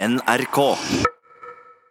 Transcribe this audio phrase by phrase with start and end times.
[0.00, 0.76] NRK.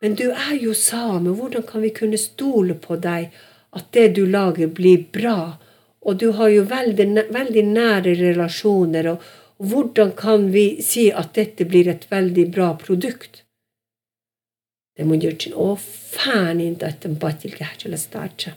[0.01, 3.31] Men du er jo same, hvordan kan vi kunne stole på deg,
[3.73, 5.57] at det du lager blir bra?
[6.05, 9.17] Og du har jo veldig, næ- veldig nære relasjoner, og,
[9.57, 13.41] hvordan kan vi si at dette blir et veldig bra produkt?
[14.97, 18.51] Det mun gjøre å fan inte että patilkähtsellä startsa.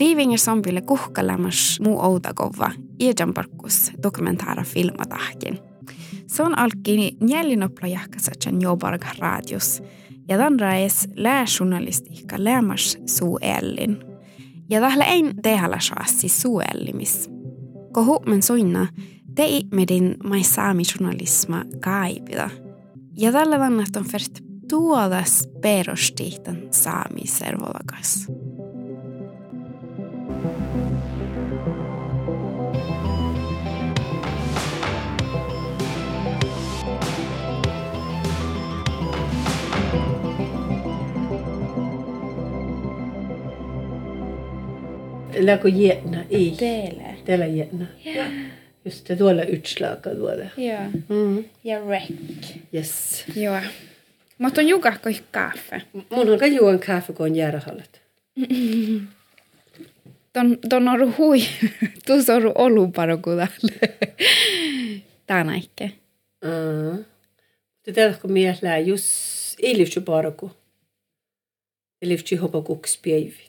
[0.00, 5.58] Liivinger Sampille kuhkalemas muu outakova iedjanparkkus dokumentaara filmatahkin.
[6.26, 9.82] Se on alkki njällinopla jahkasatsan jobarg radios.
[10.28, 13.98] Ja dan rais lääjournalistiikka lämmas suuellin.
[14.70, 17.30] Ja tällä ei tehällä saassi suuellimis.
[17.92, 18.86] Kohu men soinna
[19.34, 22.50] tei medin mai saami journalisma kaipida.
[23.16, 27.22] Ja tällä vannat on färt tuodas perostiitan saami
[45.36, 45.44] servolakas.
[45.44, 46.24] Läkö jätnä?
[46.30, 46.54] Ei.
[46.58, 47.16] Teille.
[47.24, 47.86] Täällä jätnä.
[48.84, 50.44] Just det, tuolla utslaka tuolla.
[50.56, 50.90] Joo.
[51.08, 51.44] Mm.
[51.64, 52.10] Ja wreck.
[52.74, 53.24] Yes.
[53.36, 53.60] Joo.
[54.38, 55.82] Mutta on jukahko kaffe.
[56.10, 58.02] Munhan kan juon kaffe kun on järhallet.
[60.32, 61.40] Ton, ton oru hui.
[62.06, 63.88] Tuus oru olu parokudalle.
[65.26, 65.92] Tänä ikke.
[66.44, 66.98] Aa.
[67.84, 70.50] Det där kom med lä just ei lyfty paraku.
[72.02, 73.45] Ei lyfty hopa kukspäivit.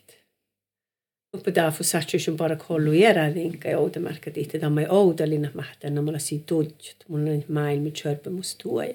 [1.38, 5.26] Uppa därför satt ju bara kollu era rinka ja outa märkä tiitte tämä ei outa
[5.26, 7.04] linna mähtän no mulla si tudjut.
[7.08, 8.94] Mun on maailmi chörpä musta tuoja.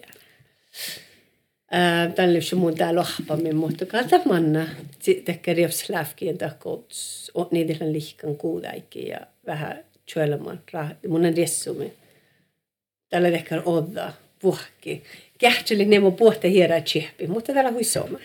[2.15, 4.67] Tällä lyfty mun täällä ohpammin, mutta kata manna.
[5.25, 7.31] Tekkä rievs läfkien takots.
[7.51, 10.61] Niiden lihkan kuudaikki ja vähän chölman.
[11.07, 11.93] Mun on riessumi.
[13.09, 15.03] Tällä tehdään odda, puhki.
[15.37, 18.19] Kähtseli nemo puhta hierä tsehpi, mutta täällä hui soma.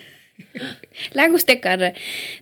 [1.18, 1.80] Lägus tekar,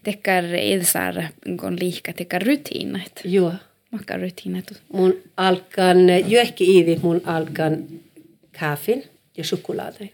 [0.03, 1.23] tekar idsar
[1.61, 3.25] kun liika tekar rutiinat.
[3.25, 3.53] Joo.
[3.91, 4.73] Makka rutiinat.
[4.93, 7.87] Mun alkan, jöhki iivi mun alkan
[8.61, 9.05] kaffin
[9.37, 10.09] ja choklaaday.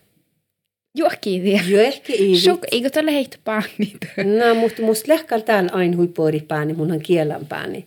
[0.94, 1.62] Juokki idea.
[1.68, 2.40] Jöhki iivi.
[2.40, 3.98] Shok, eikö tälle heittu paanit?
[4.38, 7.86] No, mutta musta lehkal täällä aina hui pori pääni, munhan kielan pääni.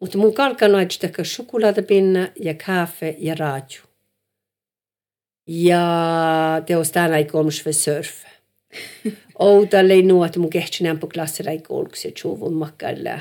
[0.00, 3.80] Mutta mun kalkan aina tekee chokolaadapinna ja kaffe ja radio.
[5.46, 5.82] Ja
[6.66, 7.64] teos täällä ei kolmus
[8.70, 9.18] för surf.
[9.38, 13.20] Oudalle ei nuo, että mun kehtsin ämpö klassera ei kolkuksi ja tjuvun makkailla.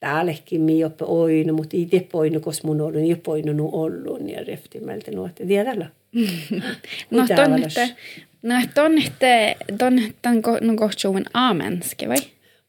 [0.00, 4.30] Täällekin mi jopa oinu, mutta ei te poinu, kos mun ollut, ei poinu nu ollun
[4.30, 5.86] ja reftimältä nuo, että tiedällä.
[7.10, 7.76] No Mitä ton, avalas?
[7.76, 7.94] että,
[8.42, 12.16] no ton, että, ton, ton, no kohtuun amenske, vai?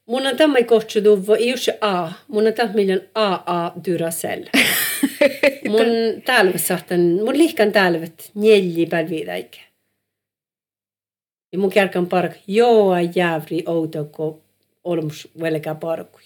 [0.06, 4.44] Mun on tämä kohtsu tuvo, ei A, mun on tämä miljoon AA Duracell.
[5.70, 9.26] mun talve sahtan, mun lihkan talvet neljä päiviä
[11.54, 14.42] Ja mun kärkän park, joa jävri outo, kun
[14.84, 16.22] olmus velkä parkui.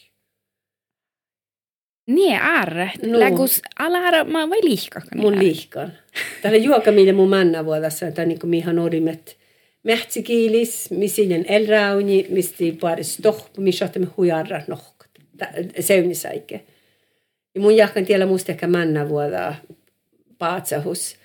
[2.07, 2.91] Niin, arre.
[3.05, 3.19] No.
[3.19, 5.19] Lägus alara, mä vai liikkakan.
[5.21, 5.93] Mun lihkan.
[6.41, 9.37] Täällä juoka, millä mun manna vuodessa, tai niin kuin mihan orimet
[9.83, 15.09] mähtsikiilis, misinen elrauni, misti pari stohpu, missä otamme hujarra nohkat.
[15.79, 16.65] Seunisäike.
[17.55, 19.55] Ja mun jahkan tiellä musta ehkä manna vuoda
[20.37, 21.15] paatsahus.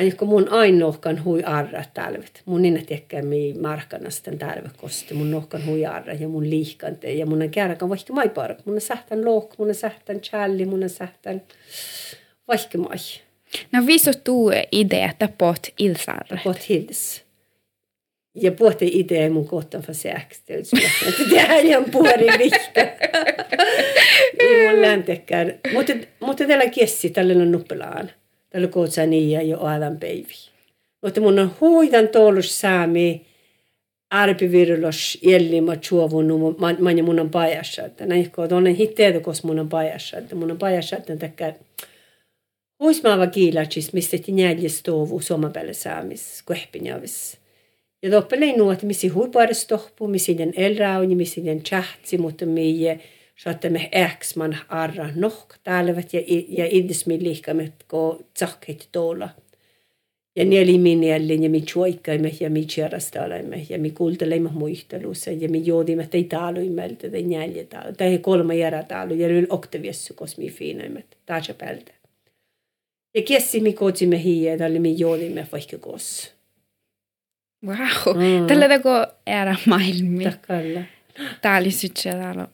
[0.00, 2.42] Aina kun mun ainohkan hui arra talvet.
[2.44, 5.14] Mun ninä tekee mi markkanastan talve kosti.
[5.14, 7.12] Mun nohkan hui arra ja mun liihkante.
[7.12, 8.58] Ja mun on kärkan vaikka mai park.
[8.64, 11.42] Mun on sähtän lohk, mun on sähtän challi, mun on sähtän
[12.48, 12.96] vaikka mai.
[13.72, 16.40] No visu tuu idea, että pot ilsarre.
[16.44, 17.24] På tills.
[18.34, 20.42] Ja puhutte itse mun kohtaan för sex.
[21.30, 22.80] Det här är en puoli vihta.
[24.40, 25.52] Ei mun läntekkään.
[25.72, 28.10] Mutta, mutta tällä kessi, tällä on nuppelaan.
[28.50, 30.34] Tällä kootsa niitä jo alan päivi.
[31.02, 33.26] Mutta mun on hoidan toulus saami
[34.10, 37.82] arpivirlos jällima chuovun nu man mun on pajassa.
[37.82, 40.18] Että näin kun on hitteetä kos mun on pajassa.
[40.18, 41.54] Että mun on pajassa, että täkkään
[42.80, 47.38] Huismaava kiilatsis, mistä ti neljäs tovu somapäälle saamis, kuehpinjavis.
[48.02, 53.00] Ja toppele ei nuot, missi huipares tohpu, missi den elrauni, missi den chahtsi, mutta mie
[53.40, 59.28] saatte me äksman arra nohk talvet ja, ja indismi liikamme, ko tsakkeit tuolla.
[60.36, 65.62] Ja nieli minjällin ja mi chuoikkaimme ja mi tjerastalaimme ja mi kuultelemme muistelussa ja mi
[65.66, 67.92] joodimme tei taaluimelta neljä taalu.
[67.92, 71.92] Tai kolme järä taalu ja yl oktaviessu, kos mi fiinaimme, taatsa päältä.
[73.14, 76.32] Ja kessi mi kootsimme hiiä, tälle mi joodimme vaikka kos.
[77.66, 78.16] Wow.
[78.16, 78.46] Mm.
[78.46, 80.24] Tällä teko era maailmi.
[80.24, 80.80] Takalla.
[81.42, 82.48] Tää oli sytsä täällä.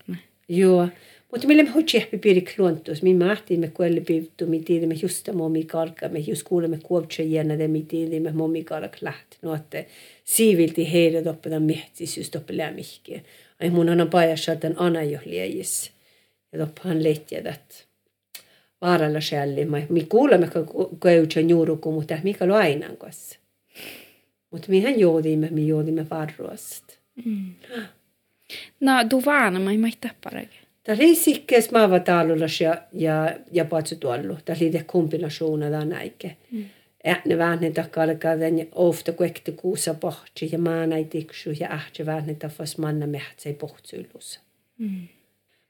[0.49, 0.89] Joo.
[1.31, 3.03] Mutta meillä on tjeppi piiri klontus.
[3.03, 7.69] Mi mahti me kuelle pivtu, mi tiedämme just momi kalka, me just kuulemme kuoptsa jännä,
[7.69, 9.37] mi tiedämme momi kalka lähti.
[9.43, 9.85] No, että
[10.25, 13.21] siivilti heidät oppetaan miettis just oppe lämmihkiä.
[13.61, 15.91] Ai mun anna pajassa, että anna jo liejis.
[16.53, 17.75] Ja toppahan lehtjä, että
[18.81, 19.65] vaaralla själli.
[19.89, 23.39] Mi kuulemme, kun käydään juuruku, mutta mikä on aina kanssa.
[24.51, 26.95] Mutta mehän joodimme, me joodimme varroasta.
[27.25, 27.55] Mm.
[28.81, 30.67] No, du vaana, mä ei tapparake.
[30.83, 34.39] Tämä oli sikkees maavataalulas ja, ja, ja patsutuollu.
[34.45, 36.37] Tämä oli kombinaationa tämä näike.
[36.51, 36.65] Mm.
[37.05, 42.79] Äänne vähän takalkaa den ofta kuekte kuusa pohti ja maanai tiksu ja ähtse vähän tafas
[42.79, 44.41] manna mehtsei pohtsuilus.
[44.79, 45.09] Mm.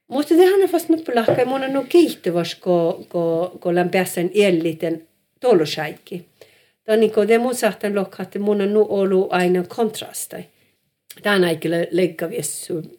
[0.09, 5.09] Mutta tähän on vasta nuppulahka ja mun on no kiihtuvas, kun ko, ko lämpiäsen ielliten
[5.41, 6.27] tollusaikki.
[6.85, 10.45] Tämä on niin kuin det mun sahtan lokka, että mun on ollut aina kontrastai.
[11.23, 12.31] Tämä on aika leikka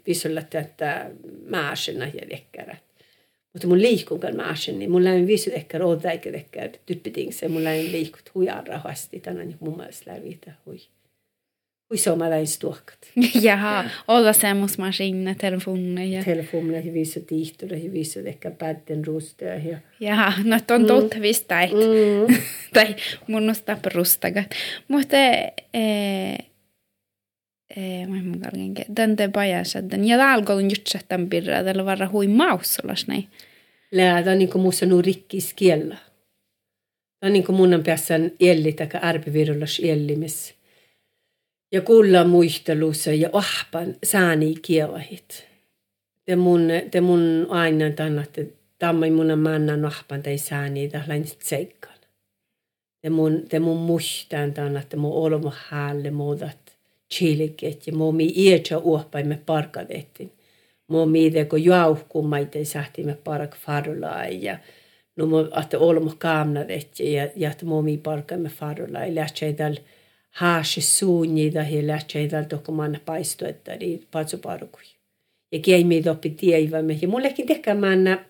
[0.07, 1.11] visulla tätä
[1.49, 2.75] maasena ja dekkara.
[3.53, 7.47] Mutta mun liikkuukan maasen, niin mun lämmin visu dekkara on täikä dekkara typpitingse.
[7.47, 9.19] Mun lämmin liikkut huijan rahasti.
[9.19, 10.77] Tämä on mun mielestä lävitä hui.
[11.89, 12.97] Hui suomalainen tuokat.
[13.41, 16.23] Jaha, olla semmos maskiner, telefoner ja...
[16.23, 19.77] Telefoner ja visu tiihtura ja visu ehkä pätten ruustaa ja...
[19.99, 20.87] Jaha, no on mm.
[20.87, 22.35] totta visst Mm.
[22.73, 22.95] tai
[23.27, 24.51] mun on rustagat.
[24.87, 25.17] Mutta...
[25.73, 26.37] Eh,
[28.07, 28.85] maailmankalkenke.
[28.95, 30.05] Tante pajasaddan.
[30.05, 33.27] Ja täällä on just sähtän pirraa, täällä varra hui maussolas näin.
[33.91, 35.97] Lää, on niinku muussa nuu rikkis kiellä.
[37.19, 40.55] Tämä on niinku munnan päässään elli, taka arpivirullas ellimis.
[41.71, 45.47] Ja kulla muistelussa ja ahpan saani kievahit.
[46.25, 48.47] Te mun, te mun aina tannatte,
[48.79, 50.35] tammai mun mannan ahpan tai
[50.91, 51.97] ta lainsit seikkaan.
[53.01, 56.66] Te mun, te mun muistaan tannatte, mun olomu haalle muudat
[57.13, 60.31] chiliket ja mo mi ietsa uohpaimme parkadettin.
[60.87, 64.57] Mo mi teko jauhkumaita sahtimme park farulai ja
[65.15, 69.75] no mo että olmo kaamnadetti ja ja mo mi parkaimme farulai lähtseidal
[70.29, 74.83] haasi suunnita ja lähtseidal dokumanna paistoetta di patsuparkui.
[75.51, 78.25] Ja kiemi doppi tieivämme ja mullekin tekemään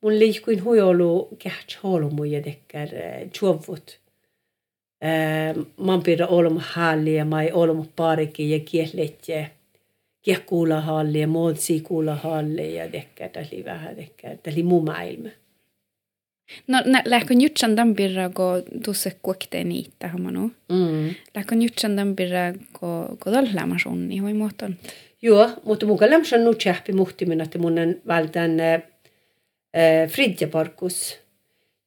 [0.00, 2.88] mun liikuin huijolu kähtsä holmuja tekkär
[3.32, 4.01] chuovut
[5.76, 9.50] man pidä olma halli ja mai olma parikin ja kiehletje.
[10.22, 15.28] Kiehkuulla halli ja muutsi kuulla halli ja dekkä täli vähän dekkä täli muu maailma.
[16.66, 20.50] No lähkön jutsan tämän pirra, kun tuossa kuokte niitä hamanu.
[20.68, 21.14] Mm.
[21.34, 24.76] Lähkön jutsan tämän pirra, kun tuolla lämmäs onni, hoi muoton.
[25.22, 25.98] Joo, mutta mun
[26.34, 28.82] on nyt sähpi muhtimen, että mun on vältän äh,
[30.08, 31.21] Fridjaparkus.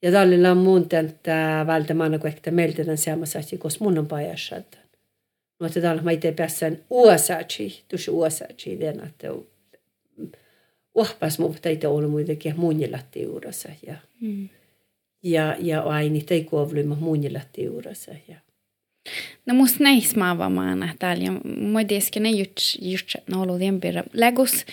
[0.02, 4.56] Ja tallilla on muuten tämä välttämättä, kun ehkä meiltä tämän seamassa, koska mun on pajassa.
[5.62, 9.28] Mutta täällä mä itse pääsen uosaatsi, tuossa uosaatsi, että
[10.96, 13.70] uhpas mutta ei ole muutenkin muunjilatti juurassa.
[13.88, 14.50] Ja, mm.
[15.24, 18.12] ja, ja aini ei kuovluima muunjilatti juurassa.
[18.28, 18.36] Ja.
[19.46, 24.04] No musta näis maavamaana täällä, ja mä tiedän, että just, just ollut jämpirä.
[24.14, 24.66] Lägus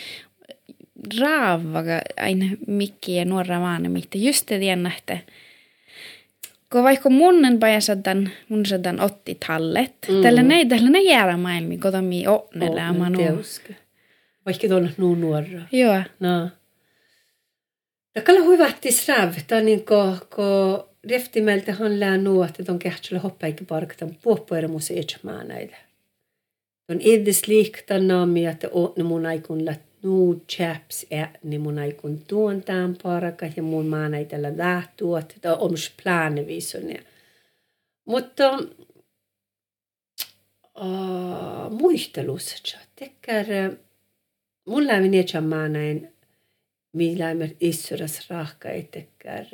[1.20, 5.18] raavaga aina mikki ja nuora maana, mitä just että
[6.72, 10.22] kun vaikka munnen pajasadan, mun sadan otti tallet, mm.
[10.22, 13.18] tällä näin, tällä näin jäädä maailmi, kun mi onnella oh, manu.
[14.46, 15.60] Vaikka tuolla nuun nuora.
[15.72, 16.02] Joo.
[16.20, 16.48] No.
[18.14, 23.66] Takalla huivahti sräv, tämä on niin kun reftimeltä han lää nuo, että on kähtsellä hoppaikin
[23.66, 25.76] parkatan puoppuera musi etsämään näille.
[26.88, 32.18] On edes liikta naami, että on mun aikun lähtee nu chaps är ni mun aikun
[32.26, 37.02] tuontaan paraka ja mun maan ei tällä lähtuot, että oms planevisonia.
[38.04, 38.58] Mutta
[40.80, 43.46] uh, muistelussa, tekkär
[44.64, 46.12] mun lämmin etkä maanain,
[46.92, 49.46] millä me issuras rahka etekkär,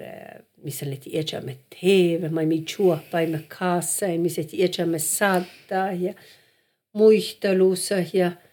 [0.57, 6.15] missä leti etkä me teve, mai mi chuoppa, me kaassa, missä etkä me saattaa ja
[6.93, 8.48] muistelussa ja mutta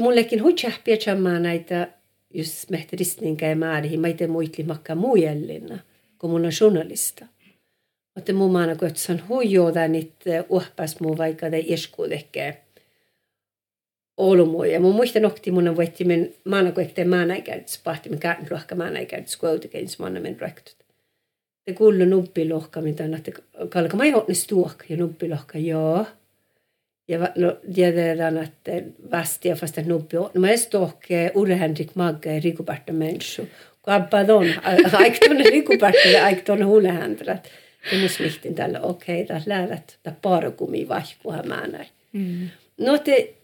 [0.00, 1.88] mullekin huitsahpia chammaa näitä,
[2.34, 4.94] jos mehteristnin käy määrihin, mä itse muitli makka
[6.28, 7.26] mun on journalista.
[8.14, 12.54] Mutta mun maana, kun on huijoda niitä uhpas muu vaikka tai eskuudekään
[14.16, 14.80] olumuja.
[14.80, 18.48] Mun muistan okti mun võtti min maana, kun ettei maana ei käynyt spahti, min käyn
[18.50, 20.76] ruohka maana ei käynyt skuoutakin, maana min rektut.
[21.64, 23.32] Te kuullu nuppilohka, mitä on, että
[23.68, 26.06] kalka mä ei stuokka ja nuppilohka, joo.
[27.10, 28.70] Ja no, tiedetään, että
[29.10, 30.30] vastia fast nubbi on.
[30.38, 33.42] Mä edes tohke Ure Henrik Magga Rikuparta människo.
[33.82, 34.46] Kappad on,
[34.92, 37.48] aikton Rikuparta aikton huulehändrat.
[37.92, 41.88] Ja mun smihtin tällä, okei, okay, lähdät, tämä parkumi vaihkuha mä näin.
[42.12, 42.48] Mm.
[42.78, 43.34] No te,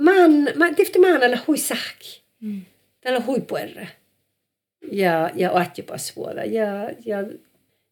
[0.00, 2.22] man, mä tifti mä näillä hui sähki.
[2.40, 2.62] Mm.
[3.00, 3.88] Tällä hui puerre.
[4.92, 6.66] ja, ja ahtipas-vuoda ja,
[7.04, 7.18] ja,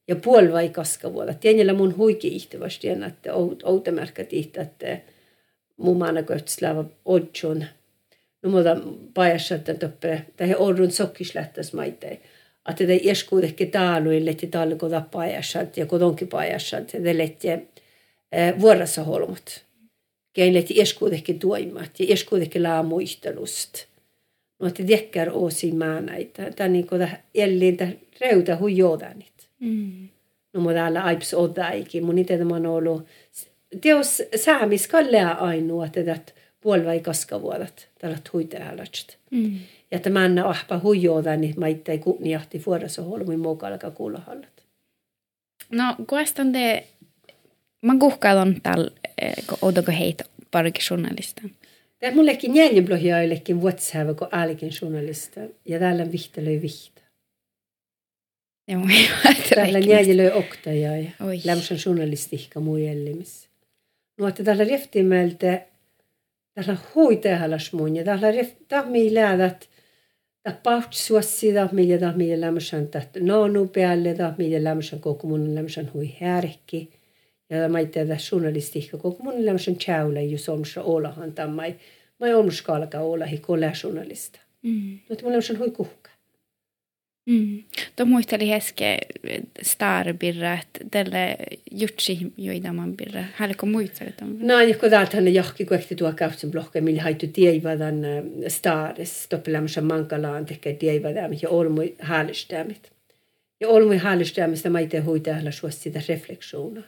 [0.09, 1.35] ja puolvai kaska-vuoda.
[1.35, 4.29] Tienillä mun huiki ihtivasti, että outamärkät
[4.63, 5.01] että
[5.77, 7.65] mun maana kötslava odjon.
[8.43, 8.77] No muuta
[9.15, 12.21] pajassa, toppe, tai he odrun sokkislähtäs maitei.
[12.69, 17.63] Että te ies kuitenkin taaluille, että taalu kun pajassa, ja kodonkin pajassa, että te lette
[18.61, 19.65] vuorossa holmut.
[20.33, 23.87] Kein lette ies kuitenkin tuimat, ja ies kuitenkin laamuistelusta.
[24.61, 26.43] No, että tekkär oosi maanaita.
[26.57, 29.32] Tämä on niin kuin jälleen reuta huijodanit.
[29.63, 30.09] Mm.
[30.53, 32.05] No, mutta täällä aips odaikin.
[32.05, 33.07] Mun itse tämä on ollut
[33.81, 39.19] teos saamis kallea ainoa, että puolvai kaskavuodat, tällä huitealatset.
[39.31, 39.59] Mm.
[39.91, 43.41] Ja tämä on ahpa huijoda, niin mä itse kunniahti vuodessa holmin
[43.95, 44.63] kuulla hallat.
[45.71, 46.87] No, kuestan te,
[47.83, 48.91] mä kuhkailon täällä,
[49.49, 51.43] kun odoko heitä parikin journalista.
[51.99, 55.41] Tämä mullekin jäljemblogjaillekin vuotshävä, kun äälikin journalista.
[55.65, 57.02] Ja täällä on vihtelöi vihta.
[58.69, 61.13] On jäljilöi oktajai.
[61.45, 63.49] Lämmösen journalistihka muu jällimis.
[64.19, 65.67] No, että täällä riftimältä,
[66.55, 68.29] täällä huitehalas mun, ja täällä
[68.69, 69.69] tahmii läädät,
[70.43, 76.15] Tämä pahtsuossi, tahmii ja tahmii lämmösen tähtä noonu päälle, tahmii lämmösen koko mun lämmösen hui
[76.21, 76.91] härki.
[77.51, 81.63] Ja mä tiedä journalistiikka koko mun lämmösen tjäule, jos on se olahan tämä.
[82.21, 83.43] Mä ei ollut skalka olla hi
[83.85, 84.41] journalista.
[84.63, 84.99] Mm.
[85.09, 86.02] Mutta mulla on hui kuhka.
[87.27, 87.63] Mm.
[87.97, 88.99] Tuo muisteli heske
[89.63, 91.37] starbirra, että tälle
[91.71, 93.25] jutsi joidaman birra.
[93.35, 94.37] Hälikö muisteli tämän?
[94.41, 97.95] No, ja kun täältä hän jahki kuekti tuo kautsen blokka, millä haitu tieivadan
[98.49, 102.93] stares, toppelämässä mankalaan tekee tieivadan ja olmui häällistämit.
[103.61, 106.83] Ja olmui häällistämistä mä itse huitahalla suosta sitä refleksuuna.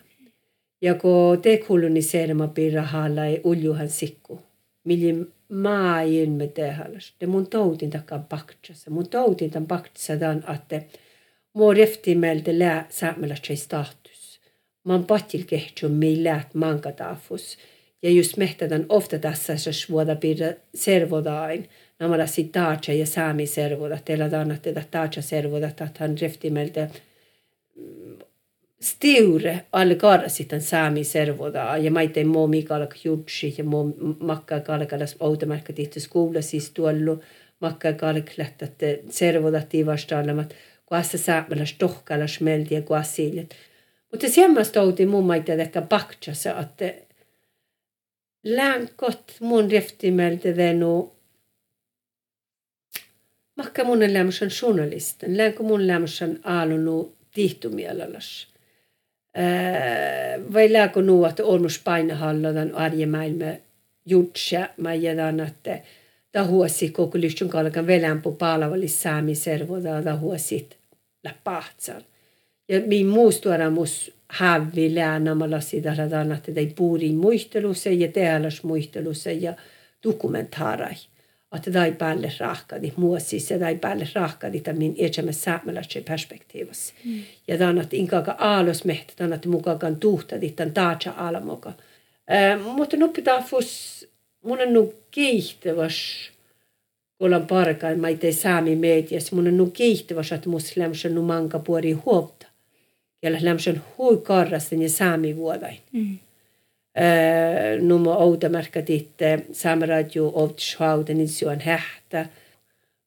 [0.82, 4.42] Ja kun te kuuluni seerma birra haalai uljuhan sikku,
[4.84, 7.14] millä maa ilme tehäläs.
[7.20, 8.90] Det mun toutin takaa baktsassa.
[8.90, 10.82] Mun toutin tämän baktsassa tämän, että
[11.52, 14.40] mua reftimeltä lää saamelaisei status.
[14.88, 17.58] Oon patil kehtsun mei läät mankataafus.
[18.02, 21.68] Ja just mehtätän ofta tässä se vuoda pidä servodain.
[21.98, 23.98] Namalla sit taatsa ja saami servoda.
[24.04, 24.28] Teillä
[24.62, 26.88] tätä taatsa servoda, että hän reftimeltä
[28.80, 29.66] stiure
[29.98, 33.84] kara sitten saami servoda ja maite mo mikalak jutsi ja mo
[34.20, 37.20] makka kalkalas automarkka tihti skola siis tuollu
[37.60, 40.54] makka kalk lähtätte servoda tiivastaalemat
[40.86, 43.54] kuassa saamalas tohkalas melti ja kuasiljet.
[44.10, 46.94] Mutta semmoista outi mun maite ehkä baktsassa, että
[48.44, 51.16] länkot mun reftimeltä denu
[53.56, 58.53] makka mun lämmösen journalisten, länko mun lämmösen aalunu tihtumielalas
[60.52, 63.44] vai lääkö nuu, että olmus painahalladan arjemaailma
[64.06, 65.78] jutsia, mä jätän, että
[66.32, 70.76] tahuasi koko lyhtsyn kalkan velämpu palvelis saami servoda tahuasit
[71.24, 72.00] la pahtsal.
[72.68, 75.92] Ja min muustuara mus hävi läänamalla sitä
[76.36, 79.54] että ei puuri muistelussa ja teälläs muistelussa ja
[80.04, 80.94] dokumentaarai
[81.56, 86.94] että tämä ei päälle rahkadi muosissa, tämä ei päälle rahkadi tämän etsemme saamelaisen perspektiivassa.
[87.04, 87.20] Mm.
[87.48, 91.72] Ja että inkaka aalos mehtä, että mukaan tuhtadi tämän taatsa alamoka.
[92.32, 94.08] Äh, mutta nu pitää fus,
[94.44, 96.30] mun on nu kiihtäväs,
[97.18, 101.22] kun on parkaan, mä itse saami mediassa, mun on nu kiihtäväs, että mus lämmösen nu
[101.22, 102.46] manka puori huopta.
[103.22, 105.76] Ja lämmösen hui karrasten ja saami vuodain.
[105.92, 106.18] Mm.
[106.94, 112.26] Eh, Numma outamärkätitte saameradio ovtshauden insuan hähtä.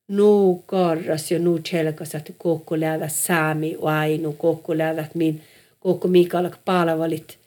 [0.07, 5.41] Nu karras ja nu tjelkas että koko läädä saami ainu, koko läädät min,
[5.79, 7.37] koko mikalak palavalit.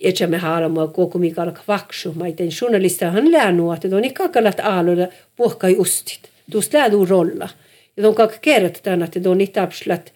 [0.00, 2.12] Etkä me haluamme koko mikalak vaksu.
[2.14, 6.20] Mä iten journalistahan läänu, että on ikakalat aalulla puhkai ustit.
[6.50, 7.48] Tuosta läädu rolla.
[7.96, 10.12] Ja tuon kaka kerrotaan, että on niitä abslat.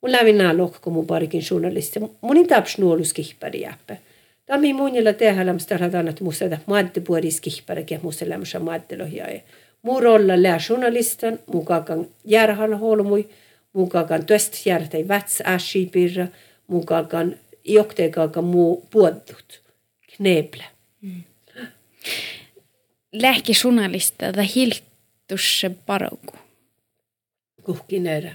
[0.00, 2.00] Mun lävin nää lokko mun parikin journalista.
[2.20, 3.14] Mun niitä absnuolus
[4.74, 9.40] muunilla tehdään starhataan, että musta maadde puolis kihpäräkin musta lämmössä maaddelohjaaja.
[9.82, 13.28] Muu rolla lää journalistan, mukaan järhalla holmui,
[13.72, 16.26] mukaan töst järtäi väts äsipirra,
[16.66, 19.62] mukaan jokteekaakaan muu puottut,
[20.16, 20.64] kneeplä.
[21.02, 21.22] Mm.
[23.12, 26.32] Lähki journalista, tai hiltusse parauku.
[27.62, 28.34] Kuhkin erä.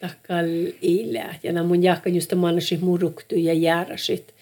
[0.00, 0.46] Takkal
[0.82, 1.38] ilää.
[1.42, 4.34] Ja mun jahkan just mannasit muruktu ja jääräsit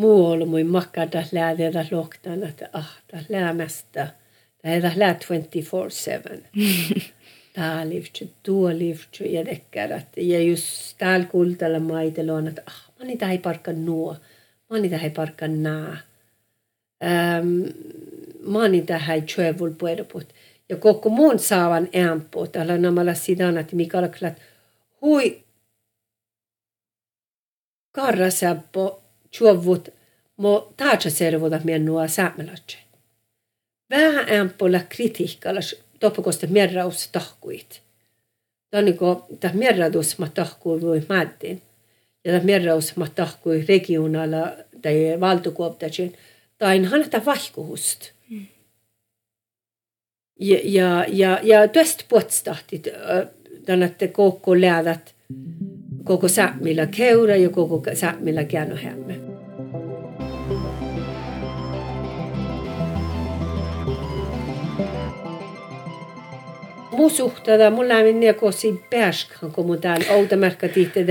[0.00, 4.08] muualla mui makada läädä lohtan, että ah, tämä läämästä.
[4.62, 6.44] Tämä ei lää 24-7.
[7.52, 10.08] Tämä liivtsu, tuo liivtsu ja dekkärät.
[10.16, 14.16] Ja just täällä kultalla maitelu on, että ah, mä niitä ei parkka nuo.
[14.70, 15.96] Mä niitä ei parkka nää.
[17.04, 17.62] Ähm,
[18.40, 20.34] mä niitä ei tjövull puedoput.
[20.68, 24.10] Ja koko muun saavan ämpö, täällä namalla sidan, että mikä on
[25.02, 25.44] hui
[27.92, 29.88] karrasäppo tjuvut
[30.36, 32.78] mo taatsaservuda miennua saamelatse.
[33.90, 35.60] Vähän ämpolla kritiikalla
[36.00, 37.82] topokosta merraus tahkuit.
[38.70, 41.62] Tanniko tämä merradus ma tahkuu voi määttiin.
[42.24, 46.12] Ja tämä merraus ma tahkui regionaala tai valtukuoptajien.
[46.58, 48.10] Tai hanata vaihkuhust.
[48.30, 48.46] Mm.
[50.40, 52.82] Ja, ja, ja, ja tästä puolestahti
[53.66, 55.14] tänne koko läädät
[56.10, 59.20] koko Sämmillä keura ja koko Sämmillä käänöhämme.
[66.92, 71.06] Mun suhtada, mun lämmin nekosi pääskan, kun mun täällä outamärkka tihti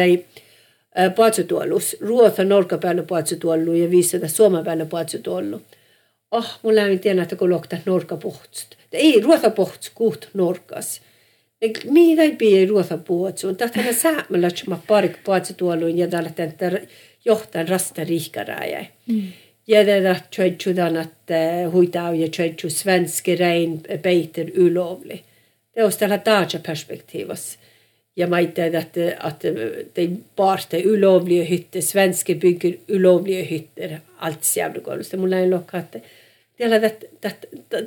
[1.16, 1.98] paatsutuollus.
[2.02, 5.62] Ruotsa norkapäällä paatsutuollu ja viisada Suomen päällä paatsutuollu.
[6.32, 8.76] Oh, mun lämmin tiedä, että kun lokta norka pohtst.
[8.94, 11.02] Ei, ruotsa pohtst kuht norkas.
[11.90, 13.56] Mitä ei pidä ruotsa puhutsuun.
[13.56, 16.88] Tähtänä säämällä, että mä parik paatsutuolluin ja tällä tämän
[17.26, 18.86] johtan rasta riikaräjä.
[19.08, 19.22] Mm.
[19.70, 21.30] Ja det att tjöjtjudan att
[21.72, 25.24] huitau ja tjöjtju svenske rein beiter ulovlig.
[25.76, 27.58] Det är tällä taatsa perspektivas.
[28.16, 29.48] Ja mä itse, että, että
[29.96, 35.18] de barta ulovliga hytter, svenska bygger ulovliga hytter, allt jävla kolmasta.
[35.18, 35.84] Mulla ei lokka,
[36.60, 37.32] Tiellä, että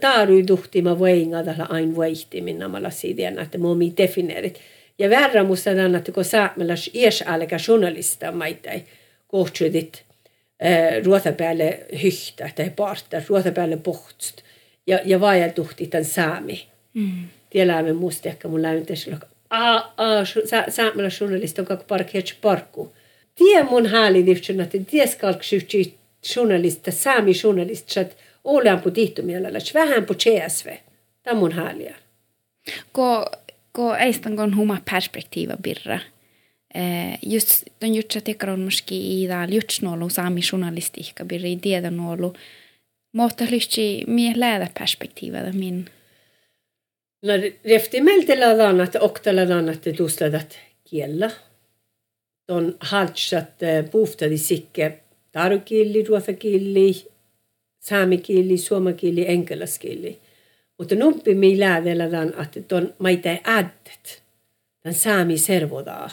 [0.00, 4.60] taaru duhti mä voinga tällä ain voihti minna mä lasiden, että mä omi defineerit.
[4.98, 8.82] Ja värra musta tämän, että kun sä meillä ies alka journalista maitai
[9.28, 10.02] kohtsudit
[11.04, 14.42] ruota päälle hyhtä tai parta, ruota päälle pohtst.
[14.86, 16.66] Ja, ja vaajal duhti tämän saami.
[16.94, 18.60] Mm tiedämme musta ehkä mun
[19.50, 20.24] a
[20.68, 22.92] saamalla journalista on kak park hech parkku.
[23.34, 25.94] Tie mun hääli divtsun, että ties kalk syhtsi
[26.36, 28.14] journalista, saami journalista, että
[28.44, 30.66] olean på tihtumielellä, vähän CSV.
[31.22, 31.96] Tämä mun hääliä.
[32.92, 33.26] Ko,
[33.72, 35.98] ko eistan kon huma perspektiiva birra.
[36.74, 42.32] Eh, just don jutsa tekar on muski i dal jutsnolu saami journalistiikka birra i tiedonolu.
[43.12, 45.86] Mutta lyhtsi mie lädä perspektiiva min
[47.22, 47.32] No
[47.64, 50.58] reftimeltä ladannat oktaladannat tusladat
[50.90, 51.30] kiellä.
[52.48, 53.54] On haltsat
[53.90, 54.98] puhtadi sikke
[56.08, 57.06] ruotsakilli,
[57.82, 60.18] saamikilli, suomakilli, enkelaskilli.
[60.78, 64.22] Mutta numpi mi läädeladan, että on maita äddet.
[64.84, 66.10] Den saami servodaa.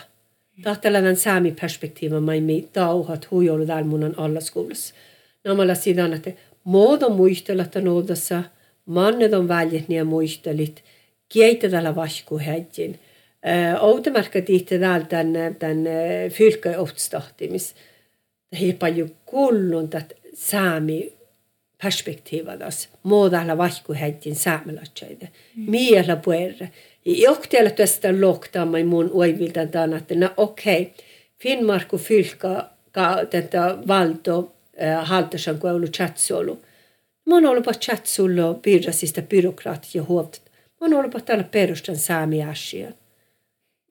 [0.64, 4.94] Tahtaladan saami perspektiiva mai mi tauhat huijolu dalmunan alla skolas.
[5.44, 6.32] Namalla sidan, että
[6.64, 8.44] muodon muistella, että noudassa,
[8.86, 10.84] mannet on väljet ja muistelit–
[11.30, 13.00] kiitä tällä vasku hädjin.
[13.80, 15.78] Outomarkka tihti täällä tämän, tämän
[16.30, 17.76] fylkö ohtstahtimis.
[18.52, 21.14] Det är paljon kullun att saami
[21.82, 25.30] perspektiivadas muodalla vasku hädjin saamelatsaide.
[25.56, 26.72] Miellä puerre.
[27.06, 30.94] Johtajalla tästä loktaamai mun oiviltan tämän, että no okei.
[31.38, 32.70] Finnmarku fylka
[33.30, 34.56] tätä valto
[35.02, 36.62] haltasan kuin ollut chatsolu.
[37.26, 40.40] Mä oon ollut chatsulu piirrasista byrokratia huolta
[40.82, 42.92] on ollut täällä perustan saami asia.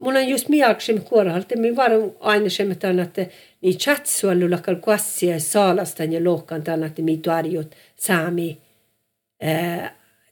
[0.00, 2.66] Mulla on just miaksim kuorhalta, minä varan aina se,
[3.02, 3.26] että
[3.60, 8.58] niin chatsualulla kuassia saalastan ja lohkan tänne, että minä tuarjut saami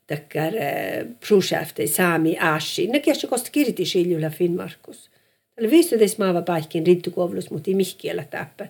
[0.06, 0.52] takkar
[1.28, 2.90] projekte saami asia.
[2.90, 5.10] Ne kesä kosta kirtisiljulla Finnmarkus.
[5.54, 8.66] Tällä viistotis maava paikin rintukovlus, mutta ei mihkiellä täppä.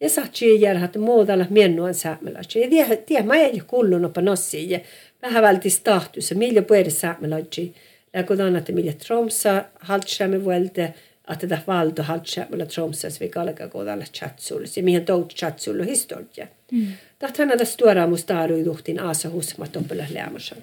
[0.00, 2.62] Ja satsi jäädä, että muodalla miennuan saamelaisia.
[2.62, 4.80] Ja tiedä, tiedä, mä ei kullun opa nossiin
[5.22, 7.72] vähän vältis tahtus, millä puolella saamelaisia.
[8.14, 10.94] Läkö että millä Tromsa haltsaamme vuolte,
[11.32, 14.68] että tämä valto haltsaamme Tromsas vi kalka kohdalla chatsulle.
[14.76, 16.46] Ja mihin tout chatsulle historia.
[16.72, 16.86] Mm.
[17.18, 20.56] Tahtan näitä stuoraa musta aruiduhtin aasa husmat oppilla lämmössä.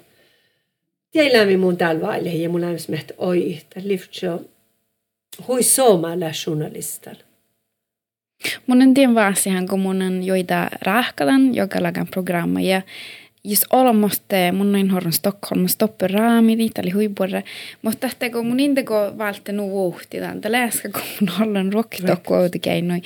[1.12, 4.40] Tiedämme mun täällä vaille ja mun lämmäs että oi, tämä lyftsö
[5.48, 7.20] hui somalla journalistalla.
[8.68, 9.36] Mun en tiedä vaan
[9.70, 12.82] kun mun on joita rahkalan, joka lagan programma ja
[13.46, 17.44] jos olmoste mun noin horron Stockholm stoppe raamidit eli huipuorre,
[17.82, 22.60] mutta tähteko mun indego valte nu vuhti tämän, että läskä kun mun hollan ruokkitokku outi
[22.60, 23.02] keinoi.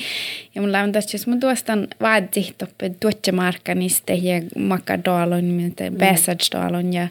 [0.56, 7.08] Ja mun lämmin tässä, mun tuostan vaadzi toppe tuotse markkaniste ja makadaalon, mitä pääsadstaalon ja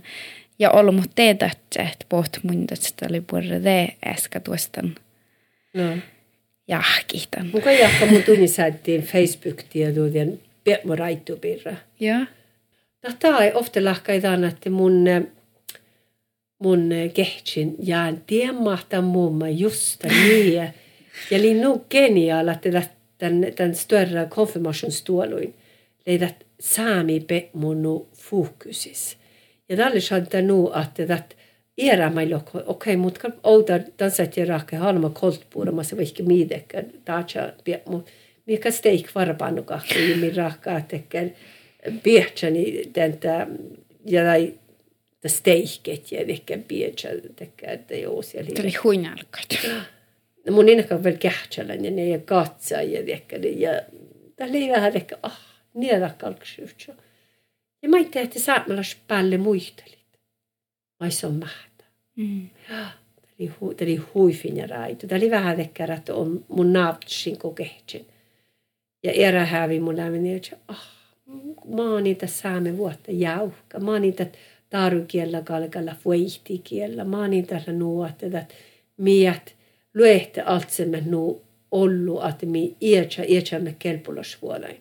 [0.59, 4.95] ja ollut mut teetä, että poht mun tästä oli puolella de äskä tuostan.
[5.75, 5.97] No.
[6.69, 7.51] Jahkitan.
[7.53, 11.73] Mun kai jahka mun tunnisaittiin Facebook-tieduuden Pirmo Raittupirra.
[12.01, 12.21] Joo.
[13.09, 15.05] No, tämä ei ofta lahkaitaan, että mun,
[16.59, 20.55] mun kehtsin jään tiemmahta mumma just niin.
[21.31, 22.91] Ja oli nog genial att det
[23.21, 25.55] den, den större konfirmationstuoluin
[26.07, 29.17] leidät saami pe mun fokusis.
[29.69, 31.37] Ja tälle shantaa nu att att
[31.79, 35.97] era mai lok okei okay, mut kalp ouda tansat ja rakke halma koltpuura ma se
[35.97, 37.53] vaikka miidekkä taatsa
[37.89, 38.03] mu
[38.47, 41.31] mikä steik varpanu kahti mi rakka tekkel
[44.05, 44.55] ja dai
[45.21, 48.51] ta steiket ja ehkä bietsa tekkä että joo siellä.
[48.57, 49.49] Tuli huinalkat.
[50.47, 53.83] No mun inaka vielä kähtsälän ja ja katsa ja ehkä ja
[54.37, 56.95] tämä oli vähän ehkä ah niitä kalksyhtsä.
[57.83, 59.99] Ja mä tiedä, että saamalla päälle muistelit.
[61.01, 61.85] Vai se on mahta.
[62.17, 62.49] Mm.
[62.69, 62.91] Tämä
[63.41, 65.07] oli, tämä huifin ja raitu.
[65.07, 68.07] Tämä oli vähän ehkä, että on mun naaptsin kokehtsin.
[69.03, 70.98] Ja erä hävi mun lämmin, että ah,
[71.65, 73.81] mä oon niitä saame vuotta jauhka.
[73.81, 74.27] Mä oon niitä
[74.71, 77.05] tarukiellä kalkalla vuihtikiellä.
[77.05, 78.47] Mä oon niitä nuotta, että
[78.97, 79.55] miet
[79.95, 84.81] luehte altsemme nu ollu, että mi iätsä, iätsämme kelpulosvuolain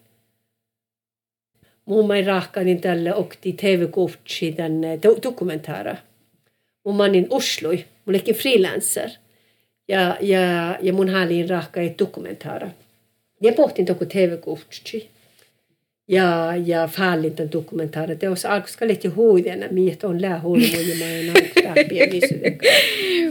[1.87, 5.95] mun mai rahkanin tälle okti TV-kuftsi tänne dokumentaara.
[6.85, 9.09] Mun manin uslui, mun lekin freelancer.
[9.87, 12.69] Ja, ja, ja mun häliin rahkai dokumentaara.
[13.41, 15.09] Ja pohtin toku TV-kuftsi.
[16.07, 18.15] Ja, ja fallin tämän dokumentaara.
[18.15, 21.73] Te olisi alkuska lehti huidena, miet on lää huimuja, mä en auktaa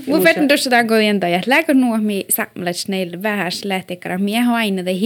[0.06, 4.56] Mun fetän tuossa tämän kodinta, ja läkö nuo mi samlats neil vähäs lähtekara, mie har
[4.56, 4.96] aina det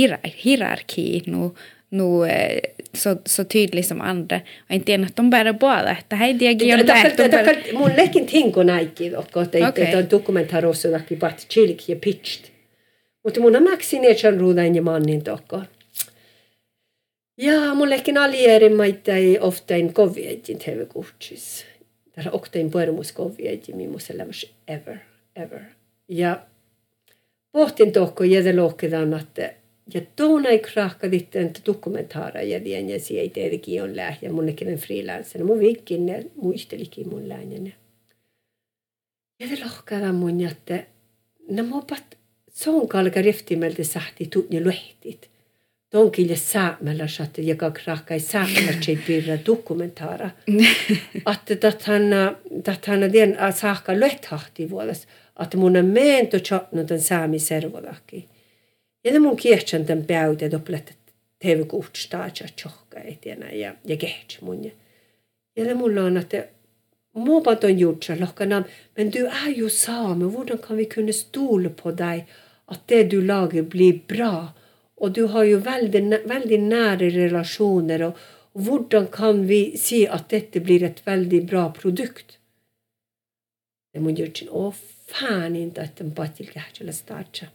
[0.45, 1.51] hierarki nu
[1.91, 2.31] nu
[2.93, 4.41] så, så tydlig som andra.
[4.69, 5.97] Och inte en att de bär båda.
[6.09, 7.73] Det här är diagion läht.
[7.73, 9.95] Mun lekin tinko näikki, että okay.
[9.97, 12.51] on dokumentaarossa väki pat chilik ja pitched.
[13.25, 15.63] Mutta mun maksin etsan ruudan ja mannin tokko.
[17.43, 21.67] Ja mun lekin alierin maittai oftain koviaitin TV-kuhtsis.
[22.13, 24.97] Täällä oktain puerumus koviaitin, millaisen lämmös ever,
[25.37, 25.61] ever.
[26.09, 26.47] Ja
[27.53, 29.55] pohtin tokko jädelohkedan, että
[29.95, 34.69] ja tuona ei krahkadit että dokumentaara ja dien ja sieltä tietenkin on lähe ja munnekin
[34.69, 35.45] on freelancer.
[35.45, 37.75] Mun viikkin ne muistelikin mun läinen.
[39.41, 40.87] Ja te lohkada mun että
[41.51, 42.19] no mä opat
[42.51, 45.30] se on kalka riftimeltä sahti tutni luehtit.
[45.91, 50.31] Tonkille saamella satte joka krahkai saamella tjei pirra dokumentaara.
[51.33, 52.03] Että tathan
[52.65, 55.07] tathan den saakka luehtahti vuodas.
[55.43, 58.25] Että mun on meento chatnut den saami servodakin.
[59.05, 60.95] Ja mun kiehtsan tämän päytä doplet
[61.39, 64.65] TV-kuht staatsa tjohka etienä ja, ja kehtsä mun.
[64.65, 64.71] Ja,
[65.57, 66.49] ja mulla on, että
[67.15, 68.65] Måban ton jutsa lockana,
[68.97, 70.25] men du är ju same.
[70.25, 72.27] Hur kan vi kunna stole på dig
[72.67, 74.49] att det du lagar blir bra?
[75.01, 78.03] Och du har ju väldigt, väldigt nära relationer.
[78.03, 78.17] Och,
[78.53, 82.39] och hur kan vi se att detta blir ett väldigt bra produkt?
[83.93, 84.75] Det mun jutsin, åh
[85.07, 87.47] fan inte att den bara till kähtsellä startsa.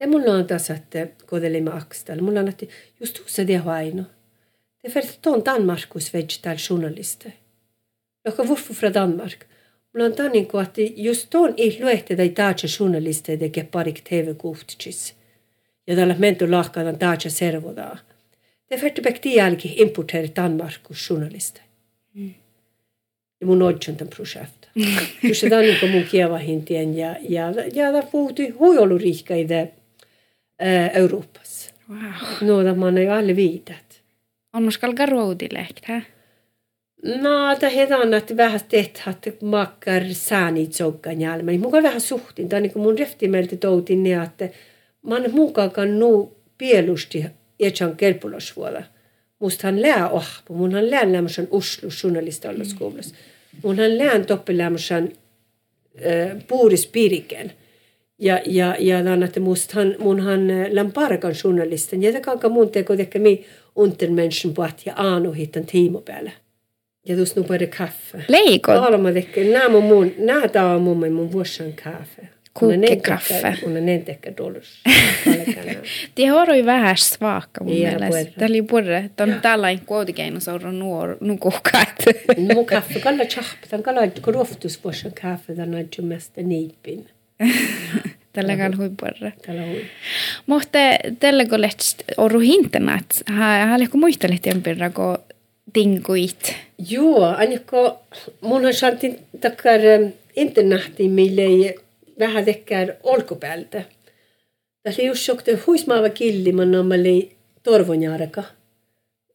[0.00, 2.20] Ja mulla on tässä, että kodelimme akstal.
[2.20, 2.66] Mulla on, että
[3.00, 4.04] just tuossa det aino.
[4.82, 7.32] Det är för att ton Danmarkus vegetal journalister.
[8.24, 9.44] Joka varför från Danmark.
[9.94, 15.15] Mulla on tämän, niin että just ton ei luehte tai taatsa journalister teke parik TV-kuhtsis.
[15.86, 16.14] Ja tällä
[18.74, 21.62] är för att bekti jälki importera Danmarkus journalister.
[22.14, 22.34] Mm.
[23.40, 24.66] Ja mun odjon tämän projekt.
[25.22, 26.82] Just det är niin kuin mun kievahin ja,
[27.28, 29.70] ja, ja, ja puhuttiin huijolurihka i det
[30.62, 31.72] äh, Euroopas.
[31.88, 32.48] Wow.
[32.48, 34.00] Något man har ju aldrig vidat.
[34.52, 36.02] On muskal garoudilehkt, hä?
[37.02, 41.52] No, tämä hedan, että vähän teet, että makkar saani tsoggan jälmä.
[41.58, 42.54] Muka vähän suhtin.
[42.54, 44.48] On niin mun reftimelti toutin niin, että
[45.06, 47.24] mä oon mukaan nu pielusti
[47.60, 48.82] etsan kelpulosvuola.
[49.38, 50.54] Mustahan lää ohpu.
[50.54, 53.14] Munhan lään lämmösen Oslo journalistallaskuulassa.
[53.62, 55.12] Munhan lään toppilämmösen
[55.96, 57.52] äh, puuris piriken.
[58.18, 62.02] Ja, ja, ja että mustahan munhan äh, lamparkan journalisten.
[62.02, 66.30] Ja kanka mun teko teko mi unten menschen puhat ja aanu hittan tiimo päällä.
[67.08, 67.46] Ja tuossa nu
[67.78, 68.24] kaffe.
[68.28, 68.72] Leiko?
[68.72, 72.35] Olemme teko, nämä mun, nämä tää mun mun vuossan kaffe.
[72.58, 73.58] Kukkekaffe.
[73.66, 74.82] Mun on entekkä dolus.
[76.16, 78.32] Det har ju vähän svaka mun ja, mielestä.
[78.38, 79.10] Tämä oli purre.
[79.16, 82.04] Tämä on tällainen kuitenkin saada nuor, nukuhkaat.
[82.54, 83.58] Mun kaffe, kalla chahp.
[83.70, 85.54] Tämä kalla koroftus vuossan kaffe.
[85.54, 87.06] Tämä on mest niipin.
[88.32, 89.30] Tällä on huippuarra.
[89.46, 89.84] Tällä hui.
[90.46, 90.78] Mutta
[91.20, 95.18] tällä kun lähtsit oru hintanat, hän joku muistelit jämpirra, kun
[95.72, 96.56] tinkuit?
[96.90, 97.92] Joo, aina kun
[98.40, 99.00] mun on saanut
[99.40, 99.80] takkar
[100.36, 101.74] internahti, mille
[102.18, 103.82] vähän tekkär olkupäältä.
[104.82, 108.42] Tässä just sokte huismaava killi, man normali torvonjarka,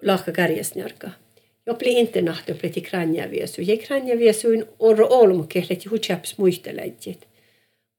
[0.02, 1.10] lahka kärjesnjarka.
[1.66, 3.62] Jopli internahti, jopli till kranjaviesu.
[3.62, 7.28] Ja kranjaviesuin orro olmukehlet, juhu chaps muistelejit.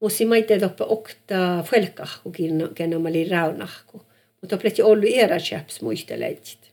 [0.01, 2.31] Musi maite doppa okta felkahku
[2.75, 4.01] kenno mali raunahku.
[4.41, 6.72] Mutta opleti ollu era chaps muistelejit.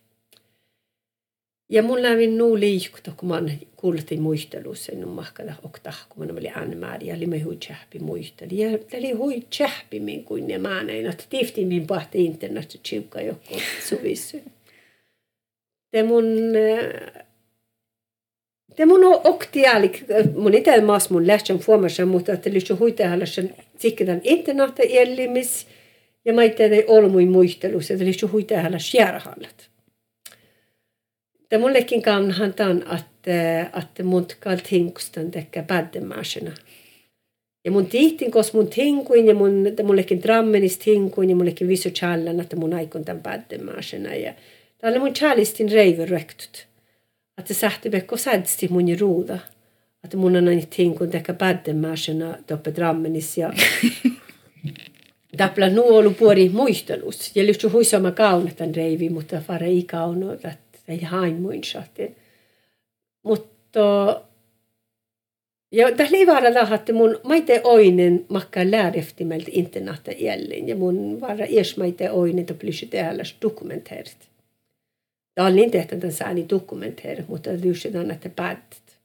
[1.70, 3.42] Ja mun lävin nuu liikkuta, kun mä
[3.76, 8.58] kuultiin muistelussa, niin mahkada okta, kun mä oli anmääri, ja me hui tjähpi muisteli.
[8.58, 13.54] Ja oli hui tjähpi min kuin ne maanein, että tifti min pahti internet tjukka joku
[13.88, 14.38] suvissa.
[15.90, 16.24] Te mun
[18.76, 20.02] te mun oktialik,
[20.36, 25.66] mun itse maas mun lähtsän fuomassa, mutta että lyhtsä huitehallassan tikkedan internet ellimis,
[26.24, 29.69] ja mä itse olmuin muistelus, että lyhtsä huitehallas järhallat.
[31.50, 36.52] Det mullekin kanhan tämän, että, että mun kaltinkustan tekee pääddemäisenä.
[37.64, 41.90] Ja mun tihtin, kos mun tinkuin ja mun, että mullekin drammenis tinkuin ja mullekin visu
[41.90, 44.14] challan, että mun aikon tämän pääddemäisenä.
[44.14, 44.34] Ja
[44.78, 46.66] täällä mun challistin reiver rektut.
[47.38, 49.38] Että sähti bekko sädsti mun ruuda.
[50.04, 53.52] Että mun on aina tinkun tekee pääddemäisenä toppe drammenis ja
[55.36, 57.36] Täplä nuolu puori muistelus.
[57.36, 60.52] Ja lyhtsä huisama kaunetan reivi, mutta fara ei kaunota
[60.90, 62.16] ei haimuinsaten.
[63.22, 64.22] Mutta
[65.72, 70.68] ja tässä oli vaara että mun maite oinen makkaa lääreftimeltä internata jälleen.
[70.68, 74.30] Ja mun vaara ees maite oinen, että plysi täällä dokumenteerit.
[75.36, 78.98] Ja oli niin tehty tämän saani dokumenteerit, mutta lyysitään, että päättet.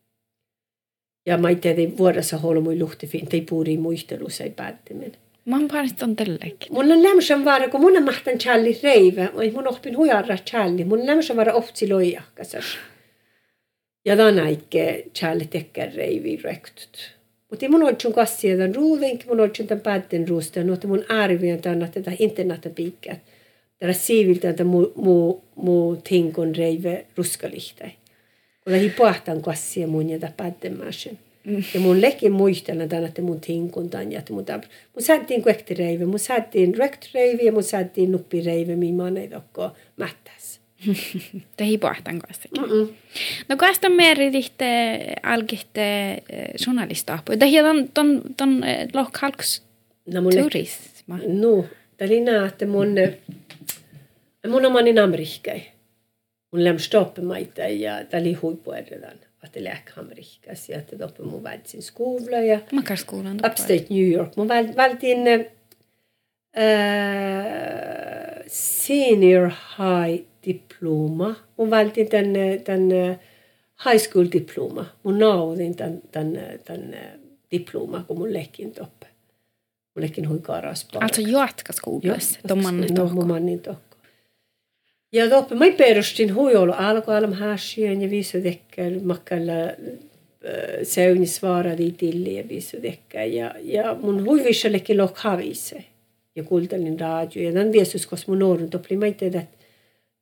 [1.25, 5.11] Ja maite ei vuodessa holmui luhtifin, ei puuri muistelussa ei päättimen.
[5.45, 6.73] Mä oon parit on tällekin.
[6.73, 10.83] Mun on lämmösen vaara, kun mun on mahtan challi reive, oi mun oppin hujarra challi,
[10.83, 12.65] mun on lämmösen vaara ohtsi loijakasas.
[14.05, 17.15] Ja tämän aikke challi tekkää reivi rektut.
[17.49, 21.83] Mutta mun oltsun kassia tämän ruuvink, mun oltsun tämän päätten ruusta, mutta mun arvioin tämän,
[21.83, 23.19] että tämä internetta piikkäät.
[23.79, 27.91] Tämä siiviltä, että mu, mu, mu tinkon reive ruskalihtai.
[28.63, 30.79] Kun lähi pohtan kassia mun ja tämä päätten.
[31.73, 34.45] Ja mun lekin muistelen tämän, että mun tinkuntan ja mun,
[34.95, 40.59] mun saatiin kuektireive, mun saatiin rektoreive ja mun saatiin nuppireive, mihin mä ei tokko mättäs.
[41.59, 42.49] Ei pohtan kanssa.
[43.49, 47.39] No kasta merititte algitte eh, journalistapu.
[47.39, 49.63] Det är ton ton ton eh, lokalks
[50.13, 51.19] no, mun turisma.
[51.27, 51.65] No,
[51.99, 52.95] är nää, että mun
[54.47, 55.71] mun omanin amerikkai.
[56.51, 59.24] Mun läm stoppemaita ja det är
[59.55, 64.35] läkhamrikas ja että toppe mun valtsin skola ja Makarskolan Upstate New York.
[64.35, 65.45] Mun valtin äh,
[68.47, 71.35] senior high diploma.
[71.57, 72.89] Mun valtin tämän, tämän
[73.85, 74.85] high school diploma.
[75.03, 76.33] Mun naudin tämän, tämän,
[76.65, 76.95] tämän
[77.51, 79.07] diploma, kun mun lekin toppe.
[79.95, 82.39] Mun lekin hui karas Alltså jatkaskoulassa?
[82.95, 83.94] Joo, mun mannin tokko.
[85.15, 89.53] Ja dopo mai perustin huijolu alkualam hasien ja viisudekkäil makkalla
[90.83, 93.23] seunisvaaradi tilli ja viisudekkä.
[93.23, 95.85] Ja, ja mun huivishallekin lok havise.
[96.35, 97.43] Ja kuultelin radio.
[97.43, 99.39] Ja tämän viesus, koska mun nuorun topli mai tehdä,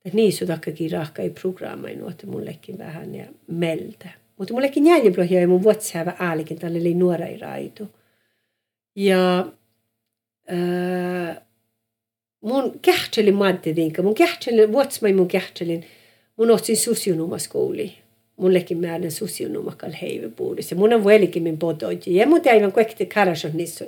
[0.04, 4.08] että niisu takkakin rahka ei programmain, että mullekin vähän ja meltä.
[4.36, 7.88] Mutta mullekin jäljiblohja ja mun WhatsApp äälikin tälle oli nuora raitu.
[8.96, 9.46] Ja
[10.52, 11.36] äh,
[12.44, 15.84] mun kähtselin maantedinka, mun kähtselin, vuotsmai mun kähtselin,
[16.36, 17.94] mun otsin sosionomaskouli.
[18.36, 20.74] Mullekin määrän sosionomakal heivepuudissa.
[20.74, 22.00] Mun on vuelikin min podoji.
[22.06, 23.84] Ja mun teivän kuekti karasot niissä.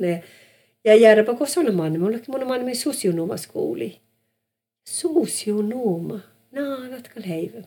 [0.85, 3.99] Ja järpä kun sanomaan, mullekin mun on min sosionomaskouli.
[4.89, 6.21] Sosionoma.
[6.53, 7.65] Naadatkal heive.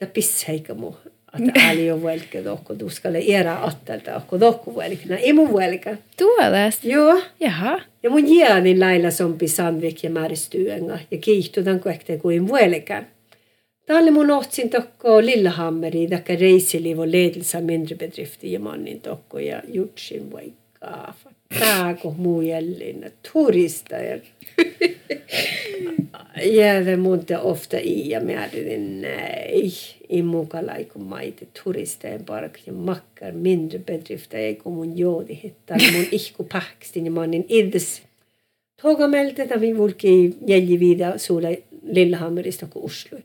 [0.00, 0.96] Ja pisseika mun
[1.38, 5.16] että ääli on velkä tokko tuskalle era attelta okko tokko velkä.
[5.16, 5.96] Ei mun velkä.
[6.18, 6.84] Tuodas?
[6.84, 7.20] Joo.
[7.40, 7.80] Jaha.
[8.02, 13.04] Ja mun jäänin lailla sompi Sandvik ja määristyönga ja kiihtutan kuekte kuin velkä.
[13.86, 20.30] Tälle mun ohtsin tokko Lillehammeri, taikka reisilivo ledelse mindre bedrifter ja mannin tokko ja jutsin
[20.30, 20.52] voi
[21.58, 21.82] kaafa.
[21.82, 24.20] Tääkö muu jälleen turister.
[26.44, 29.72] Jäävä monta ofta i ja määrin nej.
[30.08, 35.76] I mukalai kun maite turisteen park ja makkar mindre bedrifter ei kun mun joodi hittaa
[35.92, 38.02] mun ihku pakstin ja mannin ides.
[38.82, 43.18] Togamelta ta min vulki jälji viida suule Lillehammerista kuin Oslo.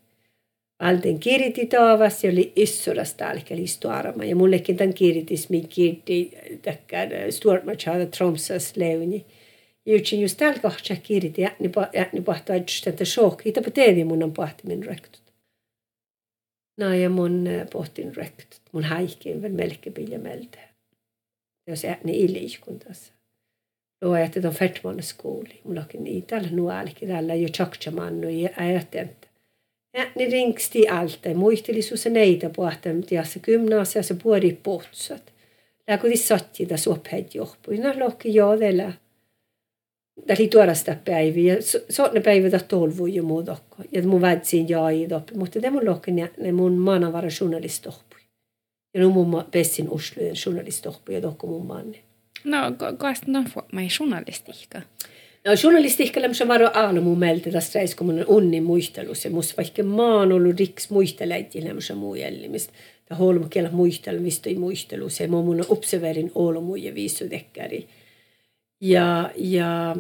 [0.80, 7.10] Alten kiriti taavas ja oli issolas tälkä listuarama ja mullekin tämän kiritis min kirti täkkär
[7.30, 9.26] Stuartmachada Tromsas leuni.
[9.86, 11.42] Jutsin just täällä kohdassa kiriti
[11.94, 12.56] jätni pahtaa
[12.88, 13.50] että shokki.
[13.50, 15.34] Itä teedi mun on pahti min rektut.
[16.78, 18.62] No ja mun pohtin rektut.
[18.72, 20.60] Mun haikin vielä melkein pilja meltä.
[21.68, 23.14] Jos jätni iliikuntas.
[24.06, 25.62] Då är det de färtmåne skoli.
[25.64, 28.28] Mulla onkin i tällä nuolikin tällä jo chokchamannu
[29.94, 31.30] ja Äni ringsti alta.
[31.36, 35.34] Muisteli susa neitä puhtaan, tiassa gymnasiassa puori pohtsat.
[35.88, 37.72] Lääkö tis sotti da suophead johpu.
[37.72, 38.94] Ina lohki joodella.
[40.28, 41.58] Tällä tuorasta päiviä.
[41.90, 43.84] Soitne päivä ta tolvu jo muu dokko.
[43.92, 45.34] Ja mun väitsin jai doppi.
[45.36, 48.20] Mutta det mun lohken ne mun maanavara journalistohpui.
[48.94, 52.04] Ja nu mun pessin uslujen journalistohpui ja dokko mun manni.
[52.44, 52.58] No,
[52.98, 54.82] kas no mai journalistiikka?
[55.48, 59.26] No journalistiikka lämmössä varo aalu mun meiltä tästä reis, kun mun unnin muistelus.
[59.26, 62.74] Ja musta vaikka maan ollut riks muisteleiti lämmössä muu jällimistä.
[63.06, 65.10] Ta holmu kielä muistelu, mistä ei muistelu.
[65.10, 67.88] Se mun observerin olo muu ja viisu dekkäri.
[68.82, 69.96] Ja, ja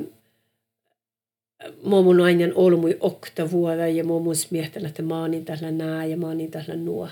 [1.83, 5.71] mä mun aina ollut mui okta vuoda ja mä mun miettinyt, että mä oon tällä
[5.71, 7.10] nää ja mä oon tällä nuo.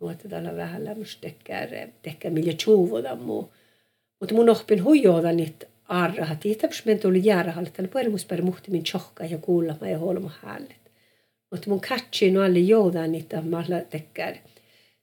[0.00, 1.68] Nuotta tällä vähän lämmössä tekkää,
[2.02, 3.52] tekkää millä tjuvoda muu.
[4.20, 6.44] Mutta mun oppin huijoda niitä arrahat.
[6.44, 10.30] Ja täppäs men tuli jäärahalle, että puhumus per muhti min tjohka ja kuulla ja holma
[10.42, 10.86] hället.
[11.50, 14.34] Mutta mun katsin alle jouda niitä, mä tekkää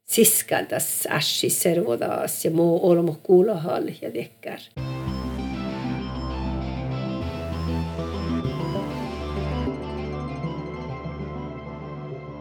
[0.05, 3.17] siskaltas ässi servodaas ja muu olmo
[3.53, 4.57] halle ja tekkää.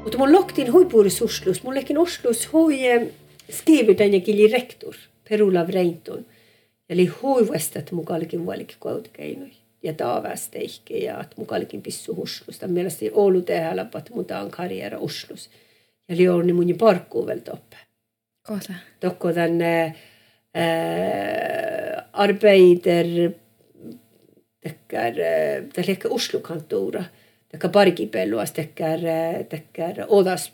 [0.03, 2.79] Mutta mun loktin huipuuris Oslus, mun lekin Oslus hui
[3.51, 4.95] skrivitän ja kili rektor,
[5.29, 6.27] Perula Vreintun.
[6.93, 7.11] Eli
[7.95, 9.51] mukallikin vuolikin koutikeinoi.
[9.83, 12.69] Ja taavasta ehkä, ja että mukallikin pissu huslusta.
[12.69, 15.51] Mielestäni Oulu tehdä, että mun on karriera Oslus.
[16.09, 17.77] Ja li on niin mun parkkuu vielä toppe.
[18.47, 18.73] Kota.
[19.01, 19.95] Tokko tänne äh,
[22.13, 23.07] arbeider,
[24.61, 27.05] tekkär, äh, ehkä Oslo-kantora
[27.53, 29.01] taka pargipelluas tekkär,
[29.49, 30.53] tekkär odas.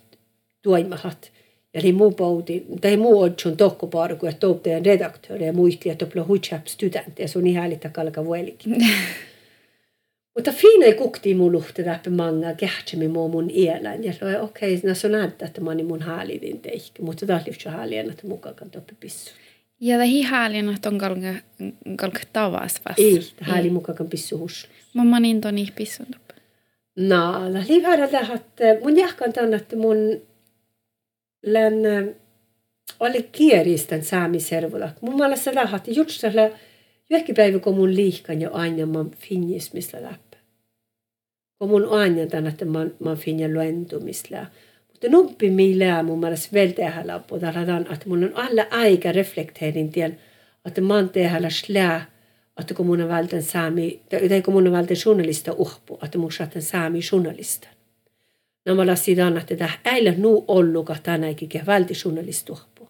[0.67, 1.38] Ja
[1.83, 6.25] li muu poudi, tai muu odsun tokko parku, että toupteen redaktööri ja muistli, että topla
[6.25, 8.77] huitsap studentti, ja sun ihan häälitä kalka vuelikin.
[10.35, 14.05] Mutta fina ei kukti mun luhti läpi manga kähtsemi muu mun ielän.
[14.05, 18.11] Ja okei, okay, no se näyttää, että mä mun häälidin teikki, mutta taas liiftsi häälien,
[18.11, 19.31] että mukaan toppi pissu.
[19.81, 21.35] Ja det hi häälien, että on kalka,
[22.01, 23.03] kalka tavas vasta.
[23.03, 24.69] Ei, hääli mukaan pissu hus.
[24.95, 26.07] Mä manin ton ihpissun
[26.97, 28.41] No, la livara tähän,
[28.83, 29.97] mun jahkan tänne, että mun
[31.43, 31.75] län
[33.01, 34.91] oli kieristen saamiservola.
[35.01, 36.51] Mun mielestä lähti just tällä
[37.11, 40.39] johonkin päivä, kun mun liikan jo aina mä finnis mistä läpi.
[41.59, 44.47] Kun mun aina tänne, että mä, mä finja luentumista.
[44.89, 47.39] Mutta nuppi millä mun mielestä tehdä loppu.
[47.39, 50.19] Tällä että mun on alla aika reflekteerin tien,
[50.67, 52.19] että mä oon tehdä slää
[52.59, 57.69] att kommunen valde en sami, tai kommunen valde journalista uhpu, että mun saatan sami journalista.
[58.69, 60.45] No mä lassin tämän, että tämä ei ole nu
[60.97, 62.89] että ei valdi journalista uhpu.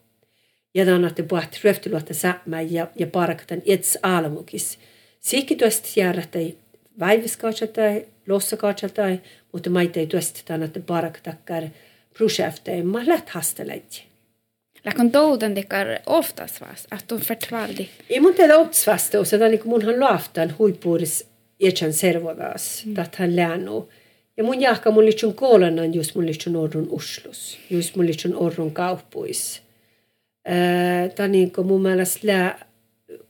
[0.75, 4.79] Ja tämän, että puhut röftyluotta saamme ja, ja parakatan ets alamukis.
[5.21, 6.55] Sikki tuosta jäädä tai
[7.01, 9.21] väiviskaatsa tai lossakaatsa tai,
[9.53, 11.63] mutta mä ei tuosta tämän, että parakatakkar
[12.19, 14.03] projekteja, mä läht hasteleitsi.
[14.85, 17.89] Läkon touden tekar oftast vast, att de förtvaldi.
[18.11, 21.27] I mun tehdä otsvasta, tämä niin munhan laaftan huippuuris
[21.61, 22.91] ietsän servodas, mm.
[22.91, 23.89] että hän läänu.
[24.39, 28.73] Ja mun jahka mun liitsun koolannan just mun liitsun orrun uslus, just mun liitsun orrun
[28.73, 29.63] kauppuis.
[31.15, 32.67] Tämä niin kuin mun mielestä lää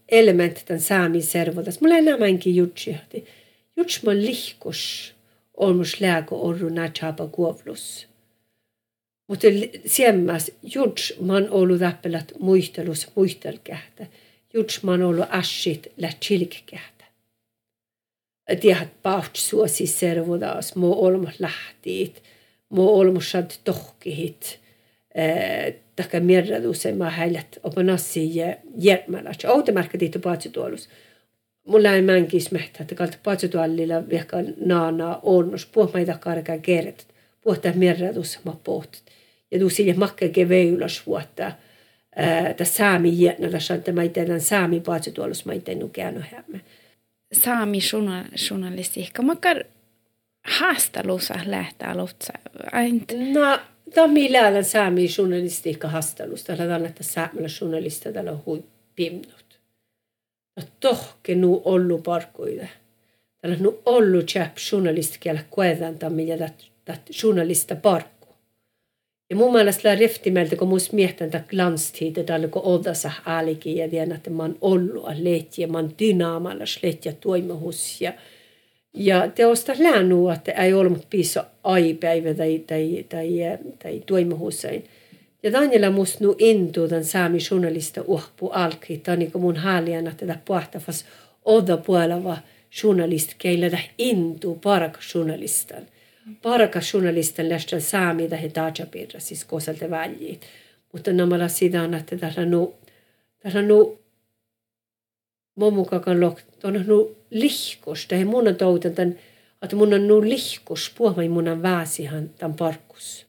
[0.09, 1.81] elementti tämän saami servodas.
[1.81, 2.97] Mulla ei enemmänkin jutsi.
[3.77, 5.15] Jutsi mun lihkus
[5.57, 8.09] on mus lääko orrun nätsapa kuovlus.
[9.29, 9.47] Mutta
[9.87, 14.07] siemmäs, juts man ollut täppelat muistelus muistelkähtä.
[14.55, 16.11] Juts man ollut asit lä.
[18.57, 22.23] Tiedät paht suosi servodas, mo olmus lähtiit,
[22.69, 24.61] mo olmus sad tohkihit.
[25.97, 28.31] Taka mirraduse ma häilet opanassi
[28.79, 29.45] järmälät.
[29.49, 30.89] Outemarkka tiitu paatsutuolus.
[31.67, 35.67] Mulla ei mänkis mehtä, että kalta paatsutuolilla vihka naana onnus.
[35.67, 37.07] Puhmaita karkaa kerret.
[37.41, 39.03] Puhtaa mirradus ma pohtit
[39.51, 41.53] ja tuu sille makkeke veilas vuotta.
[42.57, 46.61] Tässä saami jätnällä että mä itse saami paatsi tuolla, mä itse nukeanut hämme.
[47.33, 47.79] Saami
[48.51, 49.65] journalistiikka, makkar
[50.45, 52.41] haastelussa lähtää aloittaa.
[53.33, 53.59] No,
[53.95, 56.57] tämä on millään saami journalistiikka haastelusta.
[56.57, 58.65] Tällä että saamilla journalista täällä on hui
[58.97, 59.61] pimnut.
[60.57, 62.69] No tohke nu ollu parkuille.
[63.39, 66.07] Täällä on nu ollu chap journalistikielä koetaan, että
[67.23, 68.18] journalista parkku.
[69.31, 74.17] Ja mun mielestä reftimeltä, kun musta mietän tätä glanstid, että kun odassa äälikin ja tiedän,
[74.17, 78.01] että mä oon ollut lehtiä, mä oon dynaamalla lehtiä toimahus.
[78.01, 78.13] Ja,
[78.95, 83.29] ja teosta läänu, että ei ollut piso aipäivä tai, tai, tai,
[83.83, 84.85] tai toimahusain.
[85.43, 88.99] Ja Daniela musta nu intu tämän saami journalista uhpu alki.
[88.99, 91.05] Tämä on niin mun haaliana tätä puhtafas
[91.45, 92.39] oda puolella
[92.83, 95.87] journalist, keillä intu paraka journalistan
[96.43, 100.47] parkasjournalisten lähtee saami tähän databirra, siis kosalta väljit.
[100.93, 102.75] Mutta nämä sidaan, että täällä nu,
[103.39, 103.99] täällä nu,
[105.55, 109.19] mun mukaan lok, on nu lihkus, tai mun on toutan tämän,
[109.63, 113.27] että mun on nu lihkus, puhumaan mun on väsihan tämän parkkus.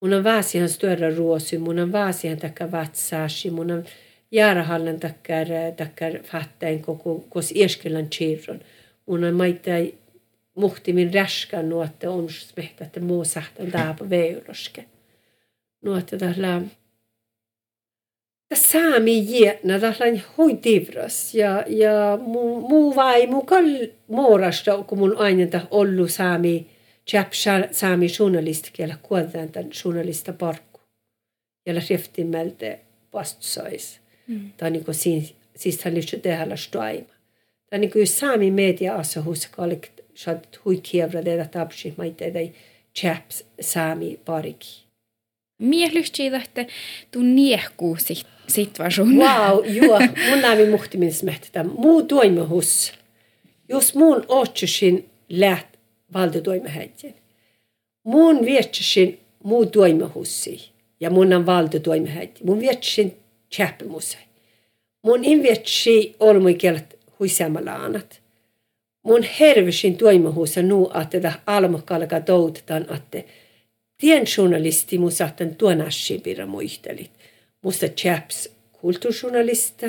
[0.00, 3.84] Mun on väsihan störa ruosi, mun on väsihan takka vatsaasi, mun on
[4.30, 5.46] jäärähallen takkar,
[5.76, 8.60] takkar fattain koko, kos ieskelän chirron.
[9.06, 9.70] Mun on maita
[10.56, 14.84] muhtimin räskan nuotte on smehtä, että muu sahtan taapa veuloske.
[15.82, 16.62] Nuotte tällä
[18.54, 25.60] saami jietna tällainen hoitivras ja, ja muu, muu vai muu kall muorasta, kun mun aina
[25.70, 26.66] ollut saami
[27.10, 27.32] chap
[27.70, 30.80] saami journalist kielä kuodan tämän journalista parkku.
[31.66, 32.80] Ja riftin melte
[33.12, 34.00] vastusais.
[34.26, 34.50] Mm.
[34.56, 35.26] Tämä on niin kuin siinä,
[35.56, 37.06] siis hän lyhtsä tehdä stoima.
[37.06, 41.94] Tämä on niin kuin saami media asa hus kallik shad hui kievra det att abshi
[41.96, 42.52] maite dei
[42.94, 44.86] chaps saami pariki.
[45.58, 46.66] Mie lyhtsii että
[47.10, 47.20] tu
[47.98, 49.16] sit situation.
[49.16, 50.00] Wow, joo,
[50.30, 51.64] mun näin muhtimin smehtä.
[51.64, 52.92] Muu toime hus.
[53.68, 55.66] Jos mun otsusin läht
[56.14, 57.14] valdo toime häitjen.
[58.04, 60.70] Mun vietsäsin muu toime hussi.
[61.00, 62.46] Ja mun on valdo toime häitjen.
[62.46, 63.16] Mun vietsäsin
[63.54, 64.20] chappemusai.
[65.02, 68.20] Mun invietsi olmui kielet huisamalaanat.
[69.06, 73.22] Mun hervesin toimahuussa nu, että tätä almokkalka toutetaan, että
[73.98, 77.10] tien journalisti mun saattan tuon asipirra muistelit.
[77.62, 79.86] Musta chaps kulttuurjournalista,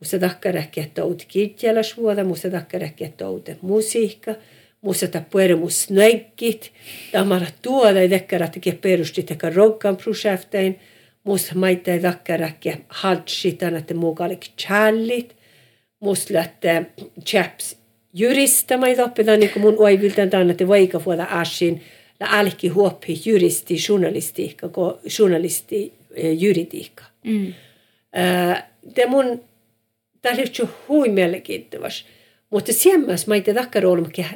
[0.00, 4.34] musta takka räkkiä tout kirjalasvuoda, musta takka räkkiä toute musiikka,
[4.80, 6.72] musta ta puerumus nöikkit,
[7.12, 10.80] tamara tuoda ei tekkä räkkiä perusti tekkä roggan projektein,
[11.24, 15.36] musta maita ei takka räkkiä haltsitan, että muukalik challit,
[16.00, 16.86] musta lähtee
[17.24, 17.85] chaps
[18.18, 21.82] jurista mai oppitaan niin kuin mun oiviltaan tänne, että vaikka vuoda asin,
[22.20, 24.70] la alki huoppi juristi, journalistiikka,
[25.18, 25.92] journalisti,
[26.38, 27.04] juridiikka.
[27.24, 27.54] Mm.
[28.96, 29.44] Det mun,
[30.22, 32.10] tämä on hui mielenkiintoista.
[32.50, 34.26] Mutta semmois mä itse takkar olemakin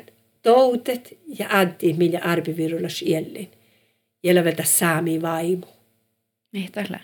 [0.43, 3.49] toutet ja addi, millä arbivirulas jälleen.
[4.25, 5.67] Jäljellä saami vaimo.
[6.53, 7.01] Niin, tällä.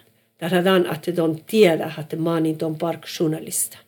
[0.74, 3.78] On, että on tiedä, että oon ton park journalista.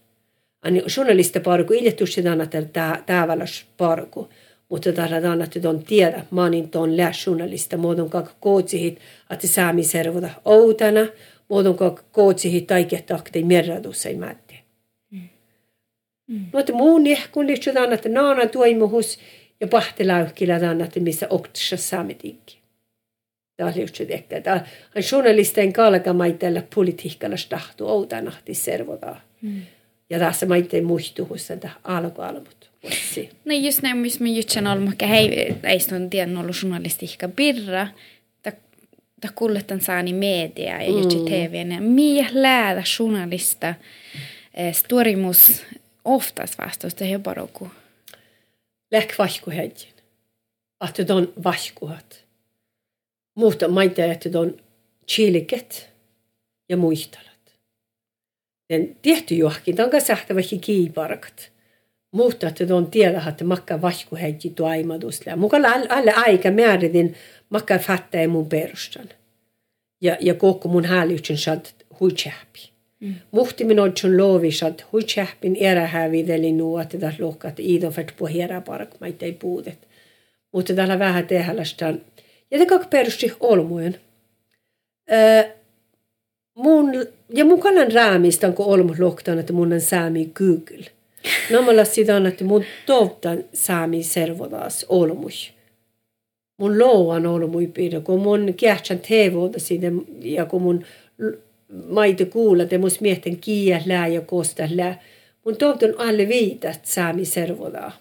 [0.62, 2.62] Ani journalista parku, iljetusti on, että
[3.06, 4.28] tääväläs parku.
[4.68, 4.90] Mutta
[5.32, 9.00] on, että on tiedä, mä oon ton lää journalista, muodon kaka kootsihit,
[9.30, 11.00] että saami servoda outana,
[11.48, 14.54] muodon ka kootsi taiket akte merradus ei mätte.
[15.10, 15.28] Mm.
[16.26, 16.46] Mm.
[16.52, 19.18] Mutta muun ehkun lihtsalt että naana toimuhus
[19.60, 20.54] ja pahtelaukkila
[20.84, 22.58] että missä oktsa saametikki.
[23.56, 24.40] Tämä lihtsalt ehkä.
[24.40, 24.64] Tämä
[24.96, 29.16] on journalisten kalkamaitella politiikalla stahtu outanahti servoda.
[29.42, 29.62] Mm.
[30.10, 32.70] Ja tässä maitteen muistuhus, että alkualmut.
[33.44, 37.88] No just näin, missä me jutsen olemme, hei, ei on tiennyt ollut journalistiikka birra,
[39.20, 41.24] ta kulletan saani media ja just mm.
[41.24, 41.80] TV.
[41.80, 43.74] Mie läädä journalista
[44.54, 45.62] eh, storimus
[46.04, 47.70] oftast vastuusta he paroku.
[48.90, 49.92] Läk vahkuhedjin.
[50.80, 52.24] Att on vahkuhat.
[53.34, 54.56] Mutta maita, että on
[55.08, 55.90] chiliket
[56.68, 57.27] ja muistalat.
[58.68, 61.52] Den tietty johonkin, tämän kanssa sähtävä kiiparkat.
[62.10, 65.36] Mutta että on tiedä, että makka vahkuhedji tuaimadusla.
[65.36, 67.14] Mukalla alle aika määritin
[67.50, 69.08] makka fattaa mun perustan.
[70.00, 71.66] Ja, ja koko mun hälytsen sad
[72.00, 72.70] huitsähpi.
[73.00, 73.14] Mm.
[73.30, 77.56] Muhti min odjon lovi sad huitsähpin erähävideli nu, että tässä lohkat
[78.18, 79.88] på hera park, mä ei puudet.
[80.52, 82.00] Mutta täällä vähän tehälästään.
[82.50, 84.00] Ja te kak perusti olmujen.
[85.12, 85.57] Öö,
[86.58, 90.86] mun, ja mun kallan raamista, kun olmu lohtaan, että mun on saami Google.
[91.50, 95.32] Namalla sitä että mun tovtan saami servodas olmuj
[96.58, 99.86] mun louan ollut mui pidä, kun mun kähtsän teevolta siitä
[100.20, 100.84] ja kun mun
[101.88, 105.00] maita kuulla, te mus miehten kiiä lää ja kosta lää.
[105.44, 107.92] Mun toivon alle viitat saami servodaa.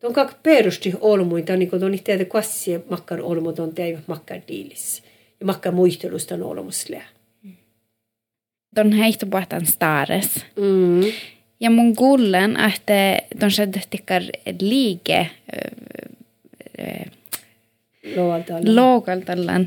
[0.00, 5.02] Tuon kak perusti olmuita, niin kun on teitä kassia makkar olmut on teivä makkar diilis.
[5.40, 6.86] Ja makkar muistelusta on olmus
[8.76, 8.84] lää.
[8.84, 10.44] Tuon heittopuhtaan staares.
[10.56, 11.00] Mm.
[11.60, 14.22] Ja mun kuulen, että skedde tikkar
[14.60, 15.30] liike
[18.74, 19.66] Loogaltallan.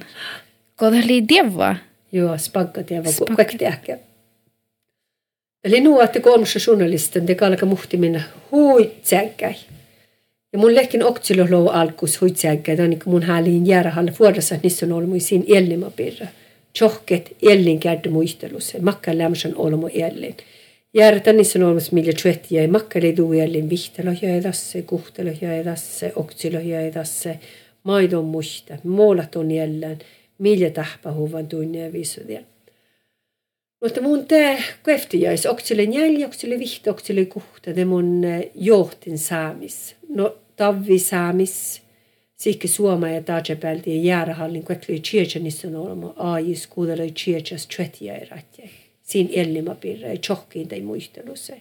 [0.76, 1.76] Kodali dieva.
[2.12, 3.10] Joo, spagga dieva.
[3.62, 3.98] Ehkä.
[5.64, 9.56] Eli nuo, että kolmassa journalistin te kalka muhti minä hui tsäkkäi.
[10.54, 12.76] Ja mun lehkin oksilo loo alkus hui tsäkkäi.
[12.76, 16.28] Tämä on niin mun häliin jäärähalle vuodessa, niissä on ollut siinä ellimapirra.
[16.74, 18.78] Tjohket ellin käydä muistelussa.
[18.82, 20.38] Makka lämmösen olmo ellin.
[20.94, 22.68] Järtä niissä on ollut millä tjuettiä.
[22.68, 27.40] Makka ei tuu ellin vihtelo jäidasse, kuhtelo jäidasse, oksilo jäidasse
[27.84, 30.00] maidon muista, muulat on jälleen,
[30.38, 32.42] millä tahpahuvan tunnia viisudia.
[33.82, 38.22] Mutta mun tämä koeftiais, oksille njälj, oksille vihti, oksille kuhta, det mun
[38.56, 39.96] johtin saamis.
[40.10, 41.82] No tavvi saamis,
[42.40, 48.70] Sikki suoma ja tajapälti ja jäärähallin kuekli chiechanissa olema aajis kuudeloi chiechas tvetja erätjä.
[49.02, 51.54] Siin ellimapirra ja tjohkiin tai muistelussa.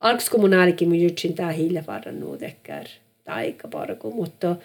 [0.00, 2.86] Alks kun mun jutsin tää hiille varannut ekkär
[3.24, 4.56] taika parku, mutta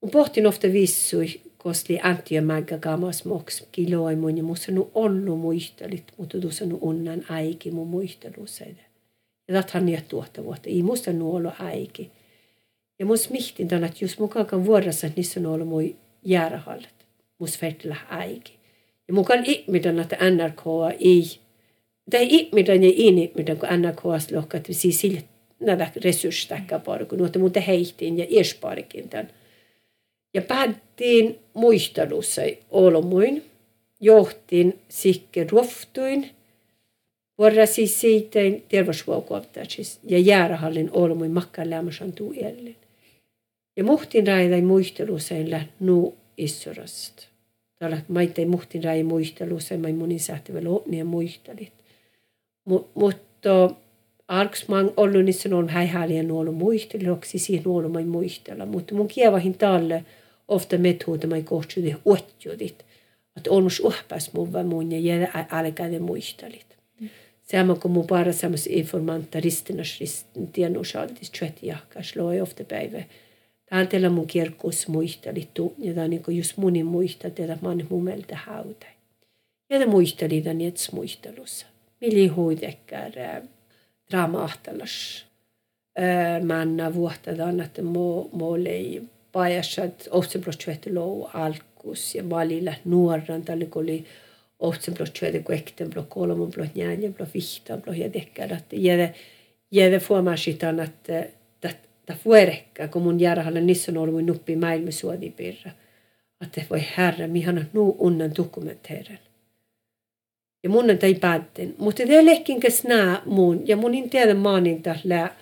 [0.00, 5.36] mun pohtin ofta vissui, kosli antio magga gamas moks kiloi mun ja musta nu ollu
[5.36, 8.64] muistelit, mutta tuossa nu unnan aiki mun muistelussa.
[9.48, 12.10] Ja tathan niitä tuotta vuotta, ei musta nu ollut aiki.
[13.02, 17.06] Ja mus mihtin että jos mukaan vuorossa, että niissä on ollut mun jäärähallet,
[17.38, 18.52] mus färtillä aiki.
[19.08, 20.62] Ja mukaan ihmiden, että NRK
[21.00, 21.24] ei,
[22.10, 25.20] tai ihmiden ja ihmiden, kun NRK on lohka, että siis sillä
[25.60, 29.28] näitä resursseja paljon, kun nuotta muuta heihtiin ja iesparikin tämän.
[30.34, 33.44] Ja päättiin muistelussa olomuin,
[34.00, 36.30] johtin sikke ruoftuin,
[37.38, 38.38] Vuorra siis siitä
[38.68, 42.81] terveyshuolkohtaisissa ja jäärähallin olmuin makkaan lämmössä tuu jälleen.
[43.76, 47.26] Ja muhtin raida muisteluseilla nu issurast.
[47.78, 51.72] Tällä maittai muhtin raida muisteluseilla, mai munin sähtävä loopnia muistelit.
[52.94, 53.70] Mutta
[54.28, 58.66] arks man ollut niissä on häihäliä nuolu muisteluksi, siihen nuolu mai muistella.
[58.66, 60.04] Mutta mun kievahin talle
[60.48, 62.84] ofta methuuta mai kohtsudi uotjudit.
[63.36, 66.66] Että on mus uhpas mun vai mun ja jää älkäide muistelit.
[67.42, 73.02] Sama kun mun para samassa informantta ristinnas ristin tiennusaltis tvättjahkas loi ofta päivä
[73.72, 75.48] Ajatella mun kirkkuus muisteli
[75.78, 78.86] ja niin kuin just munin muista, että mä oon humelta hauta.
[79.70, 81.66] Ja te muisteli tämän jets muistelussa.
[82.00, 83.12] Mili huidekkär
[84.10, 85.26] dramahtalas.
[86.46, 89.02] Manna vuohtadan, että mo, mo lei
[89.32, 94.04] pajasat ohtsenblotsuetti lou alkus ja malilla nuoran, tällä kun oli
[94.58, 98.50] ohtsenblotsuetti kuekten blok kolmon blok njäljen blok vihtan blok ja dekkar.
[98.72, 99.14] Jäde,
[99.70, 101.26] jäde fuomasitan, että
[102.12, 105.70] ta fuerekka, kun mun järhalle nissä on ollut nuppi maailma suodi pirra.
[106.40, 109.18] Että voi herra, mihan nu unnan dokumenteeren.
[110.62, 111.74] Ja mun on tai päätten.
[111.78, 115.36] Mutta te lehkinkäs nää mun, ja mun in tiedä maanin lää.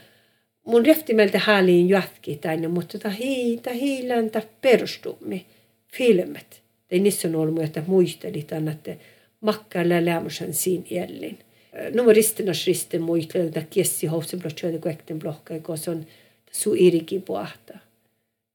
[0.66, 5.46] Mun reftimeltä häliin jätki tänne, mutta ta hii, ta hiilän ta perustumi
[5.92, 6.62] filmet.
[6.88, 8.96] Tai niissä on ollut, että muistelit, että
[9.40, 11.38] makkailla lämmösen siinä jälleen.
[11.94, 16.06] Mä ristinas ristin muistelen, että kiessi houseblokkioita kuekten blokka, koska on
[16.50, 17.78] su iriki puhta.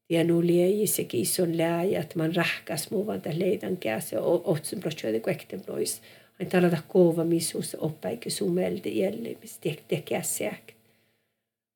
[0.10, 6.02] Ja nu liejissäkin ison lääjät, man rahkas muuvan tämän leidan käsi, ohtsen blotsioiden kuekten blois.
[6.40, 10.76] Ain talata kova missus oppäikö sumelti jälleen, mistä tekee säk.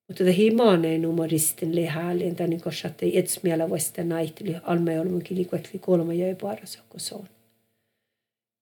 [0.07, 5.21] Mutta tämä himaaneen numeristen lehäälien, tai niin kuin ei ets miellä vasta naitteli, alme olemme
[5.21, 7.27] kilikuetli kolme jäi parassa, kun se on.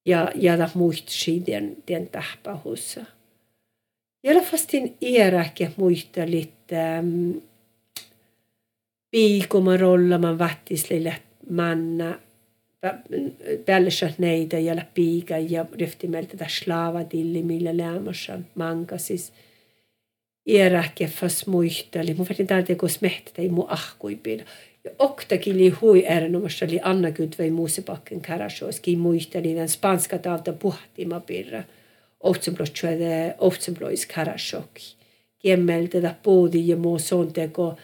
[0.05, 3.05] Ja, ja tämä muistsi den, den tähpähussa.
[4.27, 7.37] I alla fall din eräke muistelit ähm,
[9.11, 11.15] piikoma rolla man vattislille
[11.49, 12.19] manna
[13.65, 19.33] päällessä neitä ja piika ja ryhtimeltä slaavatilli, millä lämmössä manka siis
[20.45, 22.13] eräke fas muisteli.
[22.13, 24.45] Mun vedin täältä joku smehtä ei mu ahkui pidä.
[24.83, 31.19] Ja oktakin li hui erinomaisesti oli Anna Gudvei Muusebakken karasjoiski muisteli den spanska tavta puhtima
[31.19, 31.63] pirra.
[32.19, 34.95] Ohtsenblotsuede, ohtsenblois karasjoki.
[35.39, 37.77] Kiemmeltä tätä puudi ja muu sonteko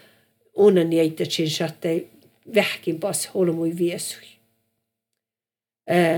[0.55, 2.09] unen jäitätsin sattei
[2.55, 4.23] vähkin pas holmui viesui.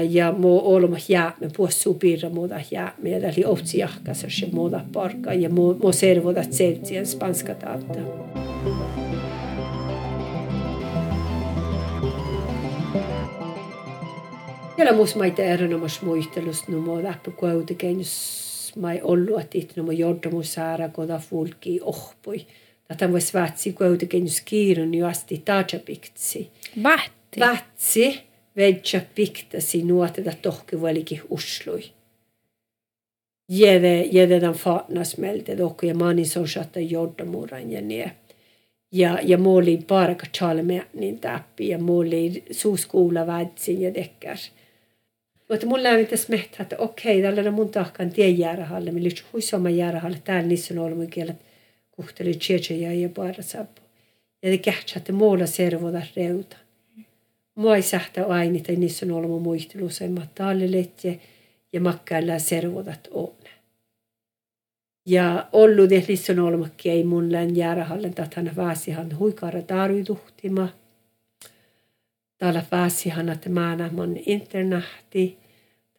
[0.09, 5.34] Ja mu olma jäämme puossuu piirra muuta jäämme ja täli ohtsi jahkassa se muuta parka
[5.34, 7.55] ja mu, mu servodat seltsien spanska
[14.78, 14.91] tauta.
[14.91, 19.91] Ja mus erinomas muistelus no mu läppä kuitenkin jos mai ollut että itse no mu
[19.91, 22.45] jordamus saara koda fulki ohpui.
[22.88, 26.51] Tätä voi svätsi kuitenkin skiirun juasti taajapikti.
[26.84, 27.39] Vahti.
[27.39, 28.23] Vatsi
[28.55, 31.84] vedja piktasi nuoteta tohki vuolikin uslui.
[33.49, 38.11] Jede, jede den fatnas melte doku ja mani så satta jordamuran ja nie.
[38.91, 44.38] Ja, ja muoli parka chalmenin täppi ja muoli suuskuula väitsin ja dekkar.
[45.50, 50.22] Mutta mulla on tässä mehtä, että okei, tällä mun tahkan tien jäärähalle, millä huisoma jäärähalle,
[50.24, 51.38] täällä niissä on ollut kielet
[51.91, 53.82] kuhteli tjeja ja bara sapu.
[54.43, 56.58] Ja det kähtsätte muulla servoda reuta.
[57.56, 61.20] Mua ei sähtä aini tai niissä on ollut muistelussa, että talleletje
[61.74, 63.34] ja makkailla servodat on.
[65.06, 70.70] Ja ollut det niissä on ollut ei mun län jäärähallen, että hän vaasihan huikara tarvituhtima.
[72.46, 75.38] Täällä vaasihan, että mä mun internahti.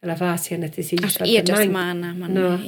[0.01, 2.59] Tällä vaasian, että sillä Att iädäs maana man No.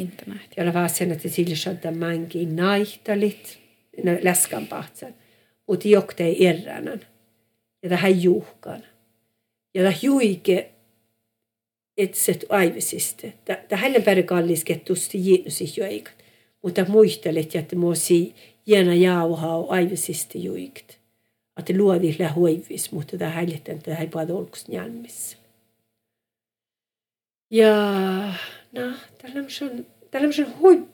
[1.30, 3.60] sillä saattaa manki naihtalit,
[4.04, 5.14] no läskän pahtsan.
[5.68, 7.00] Mutta joktei erränan.
[7.84, 8.84] Ja tähän juhkan.
[9.74, 10.72] Ja tämä juike,
[11.98, 13.28] että se aivisista.
[13.70, 16.14] Tähän on pärin kallis, että tuosti jiinnusi juikat.
[16.62, 20.99] Mutta muistelet, että muosi jäänä jauhaa aivisista juikat.
[21.60, 25.38] Että luodi lähuivis, mutta tämä häiletään, että ei paljon olkus njälmissä.
[27.52, 27.74] Ja
[28.72, 28.82] no,
[29.22, 30.88] tällaisen, tällaisen hui...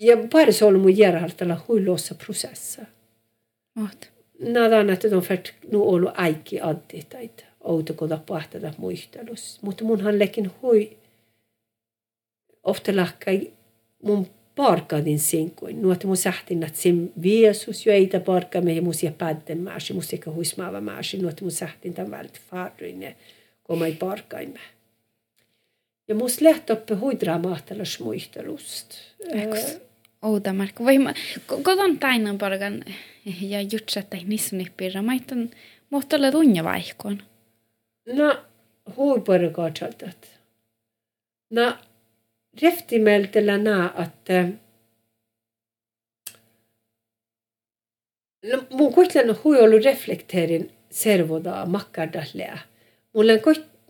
[0.00, 2.82] Ja bara så mun järjestää tällä huilossa prosessa.
[3.80, 4.12] Oot.
[4.38, 7.44] Nadan, että on färt nu ollut aikki addi taita.
[7.60, 9.58] Outo koda pahtada muistelus.
[9.62, 10.96] Mutta munhan lekin hui
[12.62, 13.52] ofta lakkai
[14.02, 14.26] mun
[14.56, 15.82] parkadin sinkuin.
[15.82, 19.92] Nu että mun sähtin, että sim viesus jo eitä parka me ja musia pätten määsi,
[19.92, 21.18] musika huismaava määsi.
[21.18, 23.12] Nu että mun sähtin tämän vält farruin ja
[23.62, 24.60] koma ei parkaimme.
[26.08, 28.94] Ja mus lähti oppe hui dramaattelas muistelust.
[29.32, 29.80] Eks
[30.22, 30.84] ouda markku.
[30.84, 31.14] Voi ma,
[31.62, 32.84] kodon tainan pargan
[33.40, 35.02] ja jutsetta nissunippiirra.
[35.02, 35.50] Mä itän
[35.90, 37.22] mohta olla tunja vaihkoon.
[38.06, 38.36] No,
[38.96, 40.40] hui parakaatsaltat.
[41.50, 41.74] No,
[42.62, 44.48] reftimeltellä nää, että
[48.52, 52.50] No, mun kuitenkin hui ollut reflekteerin servodaa makkardalle.
[53.12, 53.32] Mulla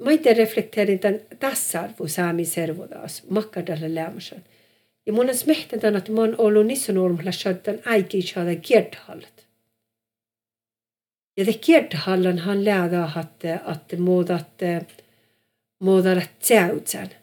[0.00, 4.44] on itse reflekteerin tämän tasa-arvo saami servodaas makkardalle lämmäsen.
[5.06, 9.46] Ja mun on smehtänyt, että mä oon ollut niissä normalla saattan äikin saada kierthallat.
[11.36, 14.62] Ja det kierthallan han lärde att, att muudat,
[15.80, 17.20] muudat tsäytsän.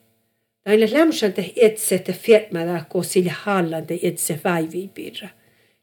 [0.67, 5.29] Näille lämmösäntä itse te firmada, kun sillä hallan te itse vaiviipirra.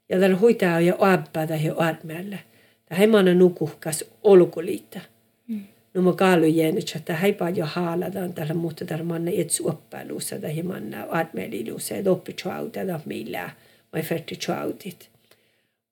[0.09, 2.39] Ja tällä huitaa ja abba ja armelle.
[2.85, 4.99] Tämä ei maana nukuhkas olkuliitta.
[5.47, 5.61] Mm.
[5.93, 10.61] No mä kaalu jäänyt, että hei paljon haalataan tällä, mutta tällä manna itse oppailussa tai
[10.61, 13.49] manna armelilussa, että oppi tjauta tai millä,
[13.93, 15.09] vai färti tjautit.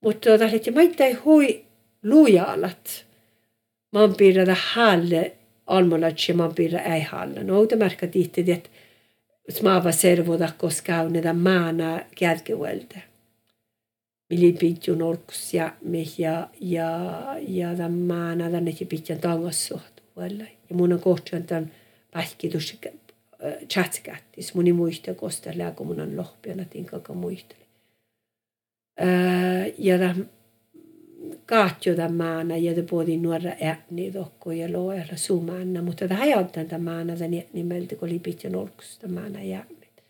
[0.02, 1.64] Mutta tällä, että mä ei hui
[2.04, 3.06] lujalat.
[3.92, 5.34] Man piirrada halle
[5.68, 7.44] almolatsi man piirra ei halle.
[7.44, 8.70] No uutta märkä tihti, että
[9.50, 12.98] smaava servoda koska on näitä maana kärkevuelta.
[14.30, 15.74] Mili pitjun orkus ja
[16.18, 16.90] ja ja
[17.48, 20.44] ja tämän maana tänne pitjan tangassuht vuella.
[20.70, 21.72] Ja mun on kohtaan tämän
[22.12, 22.78] pähkitus
[23.70, 24.54] chatskaattis.
[24.56, 27.64] Mun ei muista kostella, kun mun on lohpiana tinkaka muisteli.
[29.78, 30.30] Ja tämän
[31.46, 37.96] kahtjoda maana ja både nuora ääni dokko ja loera sumaanna, mutta tämä maana tämän nimeltä,
[37.96, 40.04] kun oli pitkä nolkus tämä maana jäämät.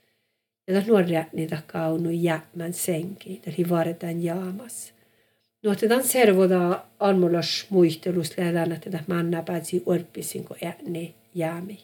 [0.68, 4.94] Ja tämä nuora ääni takkaa on jäämän senki, tämä varetaan jaamas.
[5.64, 11.80] No, että tämän servoda almulas muistelus lähdään, että tämä manna päätsi orpisin, kun ääni jäämi.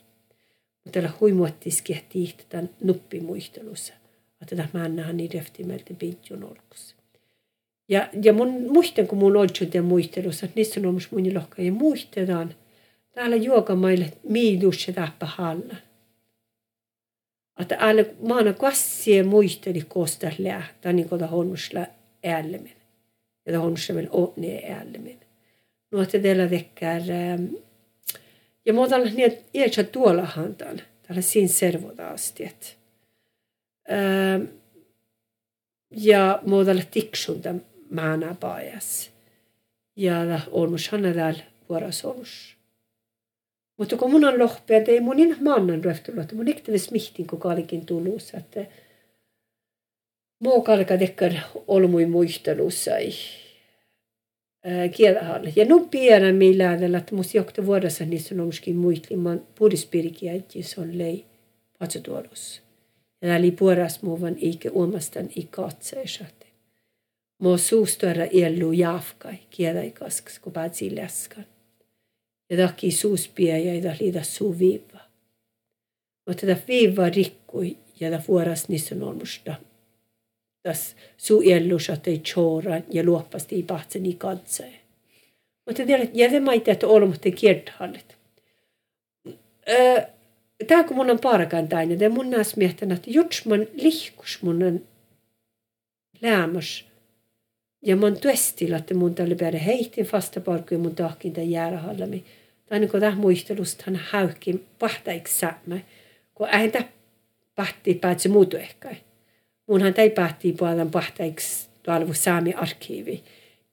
[0.84, 3.94] Mutta tämä huimuottis kehti tämän nuppimuistelussa,
[4.42, 6.99] että tämä mannahan niin reftimeltä pitkä nolkus.
[7.90, 11.62] Ja, ja mun muistan, kun mun oltsuuden muistelussa, että niissä on ollut mun lohka.
[11.62, 12.56] Ja muistetaan,
[13.12, 15.76] täällä juokamaille miidus ja täppä halla.
[17.60, 21.86] Että äällä maana kassia muisteli kosta lähtää, niin kuin honnusla
[22.24, 22.76] äälemin.
[23.46, 25.20] Ja honnusla onni äälemin.
[25.92, 27.02] No, että teillä tekkää,
[28.66, 32.68] ja mä otan niin, että iätsä tuolla hantan, täällä siinä servoda asti, että
[35.92, 37.56] ja mä otan tiksunta
[38.40, 39.12] pajas.
[39.96, 42.58] Ja olmus hanna täällä vuoras olmus.
[43.78, 47.28] Mutta kun mun on lohpea, että ei mun enää mannan röhtyllä, että mun iktävis mihtin,
[47.28, 48.66] kun kaalikin tullussa, että
[50.40, 51.32] muu kalka tekkar
[51.68, 53.14] olmui muistelussa ei
[54.96, 55.54] kielahalle.
[55.56, 60.82] Ja nu pienä millään, että musta jokta vuodessa niissä on omuskin muistlimaan purispirikiä, että se
[60.82, 61.26] on lei
[61.80, 62.62] patsotuolussa.
[63.22, 65.50] Ja oli puoras muuvan eikä uomastan i
[67.58, 71.46] suustöra ellu jafkai, kiedai kaskas, kun päätsi läskan.
[72.50, 75.00] Ja takki suuspia ja ei liida suu viiva.
[76.28, 79.56] Mutta tätä viiva rikkui ja tämä vuoras niissä on olmusta.
[80.64, 84.74] Tas suu ellus, ei choran ja luoppasti ei pahtsen i katsae.
[85.66, 88.18] Mutta tiedät, jäsenmaita, että olmusten kierthallit.
[89.70, 90.02] Öö,
[90.68, 94.88] Tämä kun mun on parkantainen, ja mun näas miehtänä, että juts mun lihkus mun on
[96.22, 96.86] lämmäs
[97.82, 102.24] ja mun tuestilla, että mun tälle päälle heitin fasta parkku ja mun tahkin tämän jäärähallami.
[102.66, 105.86] Tai niin kuin tähän muistelusta hän häykki pahtaiksi saamme,
[106.36, 106.86] kun ähän tämä
[107.56, 108.96] pahti päätsi muutu ehkä.
[109.68, 113.24] Munhan tämä pahti puolen pahtaiksi tuolla saami arkiivi.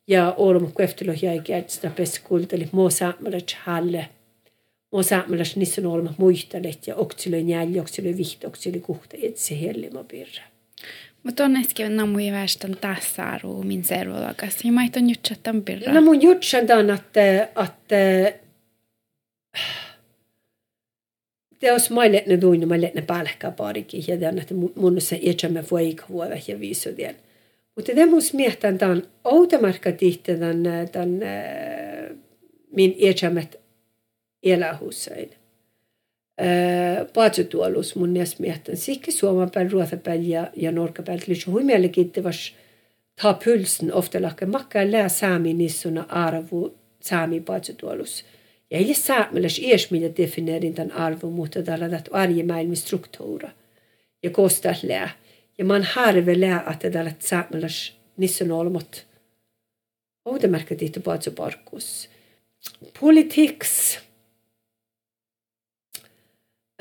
[0.08, 4.08] Ja olemme kueftelohjaikin, että sitä peskulteli muu saamalla halle.
[4.92, 9.60] Mo saamelas niissä on olema muistalet ja oksille njälli, oksille vihti, oksille kuhta, et se
[9.60, 10.42] hellima pirra.
[11.26, 14.64] Mutta on äsken namui väestön tässä aru min servolakas.
[14.64, 15.92] Ja mä on jutsa tämän pirra.
[15.92, 18.32] No mun jutsa on, että, että
[21.58, 25.96] teos maille ne duin, maille ne pälkää parikin, ja tämän, että mun se iätsämme voi
[26.10, 27.16] vuoda ja viisudien.
[27.76, 30.62] Mutta det måste miettiä tämän outomarkka tihti tämän,
[30.92, 31.20] tämän
[32.70, 33.56] min iätsämät
[34.42, 35.30] elähuusain.
[37.14, 38.76] Paatsutuolus mun miettiä.
[38.76, 41.20] Sikki suoman päin, ruotsan päin ja, ja norkan päin.
[41.26, 42.54] Lysi hui mielenkiintoista vas
[43.22, 48.24] ta pulsen ofta lakka makka lää saami nissuna arvu saami paatsutuolus.
[48.70, 53.50] Ja ei saamelaisessa iäs, mitä definierin tämän arvon, mutta tällä on arjemaailman struktuura.
[54.22, 55.10] Ja kostaa lää.
[55.58, 59.06] Ja man harve lää, että tällä saamelaisessa niissä on olmot.
[60.24, 62.08] Oudemerkka tiittu paatsuparkus.
[63.00, 64.05] Politiks.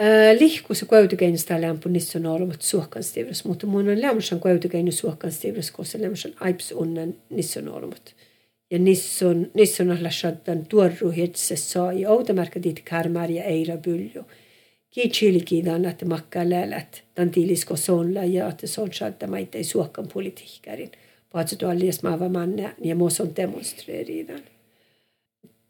[0.02, 6.02] Äh, lihkus käytökeinistä lämpö niissä on olmot suokanstiivras, mutta mun on lämmössä käytökeinu suokanstiivras, koska
[6.02, 8.16] lämmössä aips onnen niissä on olmot
[8.72, 14.24] ja nisson, nisson alla shaddan tuorru hetse saa ja outamärkä dit kärmär ja eira bylju.
[14.90, 20.08] Ki chilikidan että makka lälät, tan tilisko sonla ja että son shadda maita ei suokkan
[20.14, 20.92] politiikkarin.
[21.32, 24.42] Paatso tuolla lies maava manna ja muus on demonstreeridan.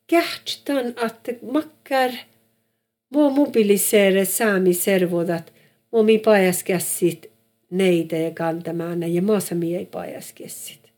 [0.08, 2.12] Kähtstan, että makkar
[3.16, 5.54] mo mobiliseere saami servodat,
[5.92, 7.32] mo mi pajaskässit
[7.72, 10.92] neitä ja kantamaan ja maassa mi ei pajaskässit.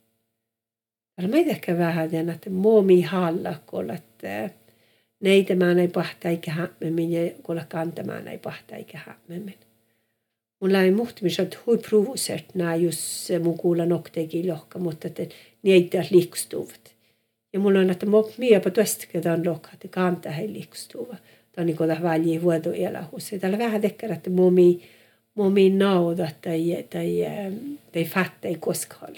[1.15, 4.49] Täällä meitä ehkä vähän den, että muomi hallakkolla, että
[5.19, 9.57] neitä mä ei pahta eikä hämmemmin ja kuulla kantamaan ei pahta eikä hämmemmin.
[10.61, 15.23] Mulla ei muhtimis, että hui provosert nää just mun kuulla nokteekin lohka, mutta että
[15.63, 16.95] niitä liikstuvat.
[17.53, 21.15] Ja mulla on, että mä mie på tuostakin lohka, että kantaa he liikstuva.
[21.63, 23.31] Niin kuin väliin vuoto elähus.
[23.41, 24.81] Täällä vähän tekkää, että muomi,
[25.35, 27.25] muomi nauda tai, tai,
[27.91, 29.15] tai fatta ei koskaan.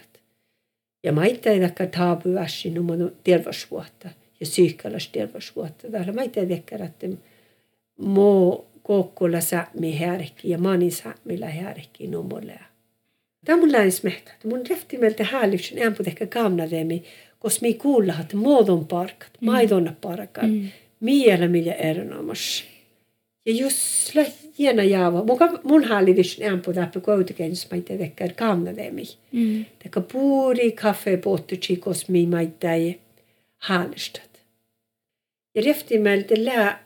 [1.04, 4.10] Ja mä itse ehkä taapuassin numero terveysvuotta
[4.40, 5.92] ja psyykkäläs terveysvuotta.
[5.92, 7.08] Täällä mä itse tekkär, että
[7.98, 12.60] mo kokkulla säämi härki ja mani säämillä härki numolle.
[13.46, 14.32] Tämä on mun lähes mehtä.
[14.44, 17.04] Mun refti meiltä häälyksen ämput ehkä kamnademi,
[17.40, 19.46] koska mi kuulla, että muodon parkat, mm.
[19.46, 20.70] maidon parkat, mm.
[21.00, 22.64] Miellä millä erinomas.
[23.46, 24.16] Ja just
[24.60, 25.24] hiena jaava.
[25.24, 29.04] Mun, mun hallitus on på där på koutikennis mä itse tekkär kannademi.
[29.32, 29.66] Mm.
[29.84, 33.00] Teka puuri kaffe pottu chikos mi mä itse
[33.58, 34.30] hallistat.
[35.56, 36.84] Ja reftimeltä lää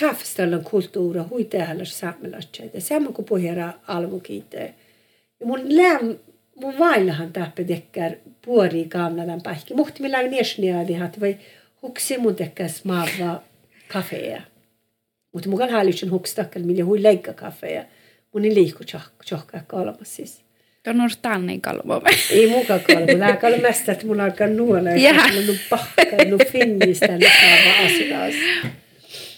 [0.00, 2.70] kaffestallon kulttuura hui täällä saamelatse.
[2.74, 4.74] Ja sama kuin pohjara almukiite.
[5.40, 5.98] Ja mun lää
[6.54, 8.12] mun vaillahan tappe tekkär
[8.44, 9.74] puori kannadan pähki.
[9.74, 11.36] Muhti millä on niesniadi hat vai
[11.82, 13.42] huksi mun tekkär smaava
[13.88, 14.42] kafeja.
[15.32, 17.84] Mutta mukaan hallitsen hukstakkal, millä hui leikka kafeja.
[18.32, 18.74] Mun ei
[19.24, 20.42] tjohkaa kolmas siis.
[20.82, 22.02] Tuon on tannin kalvo.
[22.30, 23.18] Ei muka kalvo.
[23.18, 24.90] Lää kalvo mästä, että mun alkaa nuola.
[24.90, 25.12] Ja.
[25.12, 28.34] Mun on pakka, nu finnistä, nu saa asiakas.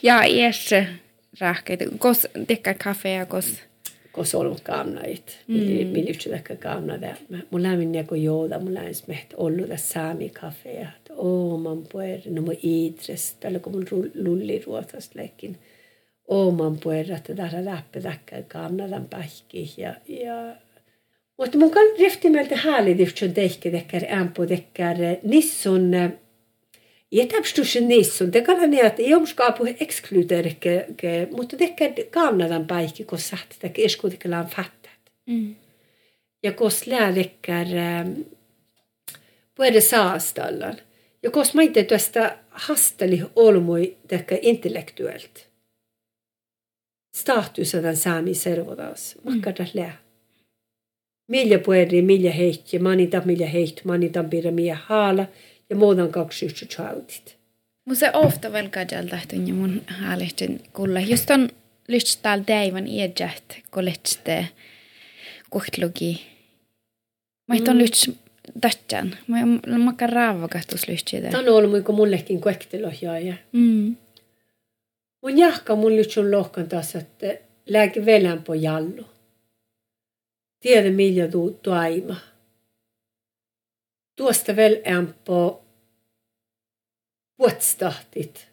[0.02, 0.84] Ja iässä
[1.40, 1.84] rahkeita.
[1.98, 3.62] Kos tekkä kafeja, kos
[4.14, 5.38] kos ollut kannait.
[5.48, 5.60] Mm.
[6.30, 7.14] Tekkä kannada.
[7.50, 10.88] Mun lämmin jako jouda, mun lämmin smeht ollut saami kafeja.
[11.16, 13.36] Oo, man puer, no mun iidres.
[13.40, 15.58] Tällä kun mun lulli ruotast lekin
[16.28, 20.56] oman puerrat tähän läppätäkkää kannadan pähki ja, ja
[21.38, 25.90] mutta mun kan riftimeltä häälidiftsön tehkä tekkär ämpö tekkär nissun
[27.14, 30.86] jätäpstussen nissun te kan niin että ei omskaapu exkluderke
[31.36, 35.54] mutta tekkär kannadan pähki kun sahti tekkär eskutekellaan fattat mm.
[36.42, 37.66] ja kos läädekkär
[39.54, 40.76] puede saastallan
[41.22, 45.54] ja kos maite tuosta hasteli olmui tekkär intellektuellt
[47.14, 49.14] statusadan saami servodas.
[49.24, 49.96] Makkada lää.
[51.28, 55.26] Millä pueri, millä heitti, manita millä heitti, manita pidä mie haala
[55.70, 57.36] ja muutan kaksi yhtä chautit.
[57.84, 61.00] Musa ofta velkajalta tunni mun haalihtin kulla.
[61.00, 61.48] Just on
[61.88, 64.48] lyhtstal deivan iedjät, kun lyhtste
[65.50, 66.26] kohtlugi.
[67.48, 68.10] Mä on lyhts
[68.60, 69.16] tatjan.
[69.66, 71.28] Mä makka raavakastus lyhtsitä.
[71.28, 73.34] Tämä on ollut kuin mullekin kuektelohjaaja.
[73.52, 73.96] Mm.
[75.22, 77.26] Mun jahka mun lytsun lohkan taas, että
[77.66, 79.06] lääke velän po jallu.
[80.60, 82.16] Tiedä millä tuu tuaima.
[84.16, 85.32] Tuosta vel ämpö
[87.38, 88.48] vuotstahtit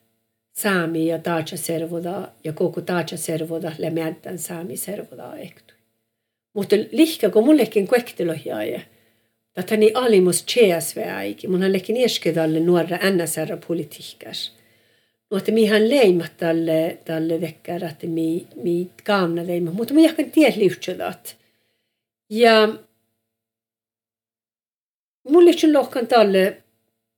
[0.54, 5.74] saami ja taatsa servoda ja koko taatsa servoda lämmäntän saami servoda ehtu.
[6.54, 8.82] Mutta lihka kun mullekin kuektelohjaaja,
[9.54, 11.52] Tätä niin alimus tjeäsveäikin.
[11.52, 14.52] Mun on lekin ieskedalle nuora NSR-politiikkas
[15.32, 19.74] Mutta mihän leimat tälle, tälle vekkär, että mi, mi kaamna leimat.
[19.74, 21.38] Mutta mi jahkan tiedä liutselat.
[22.30, 22.70] Ja
[25.30, 26.64] mulle ei lohkan tälle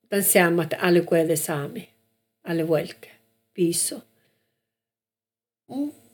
[0.09, 1.89] tämän että alle kuede saami.
[2.43, 3.11] Alle vuelke.
[3.53, 4.01] Piso.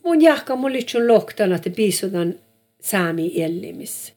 [0.04, 2.40] Mun jahka mulle ei lohkan, että piso tämän
[2.82, 4.14] saami ellimis.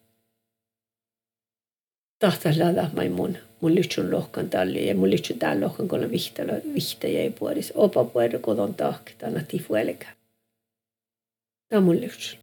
[2.19, 2.53] Tahtaa
[2.95, 7.21] mai mun mun lyhtsyn lohkan talli ja mun lyhtsyn täällä lohkan kun on vihtala vihtäjä
[7.21, 7.73] ei puolis.
[7.77, 10.09] Opa puolella kodon tahki, tänä tifu elkä.
[11.69, 12.41] Tämä on mun lyhtsyn.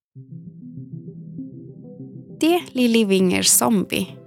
[2.42, 4.19] Det Lili Winger Zombie.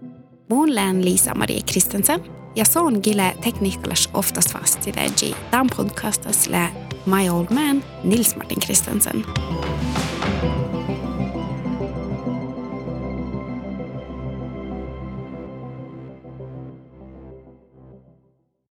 [0.51, 2.21] Mun län Lisa-Marie Kristensen
[2.57, 6.69] ja son gille tekniikkalas oftast fast i det Dan podcastas lä
[7.07, 9.25] My Old Man Nils Martin Kristensen.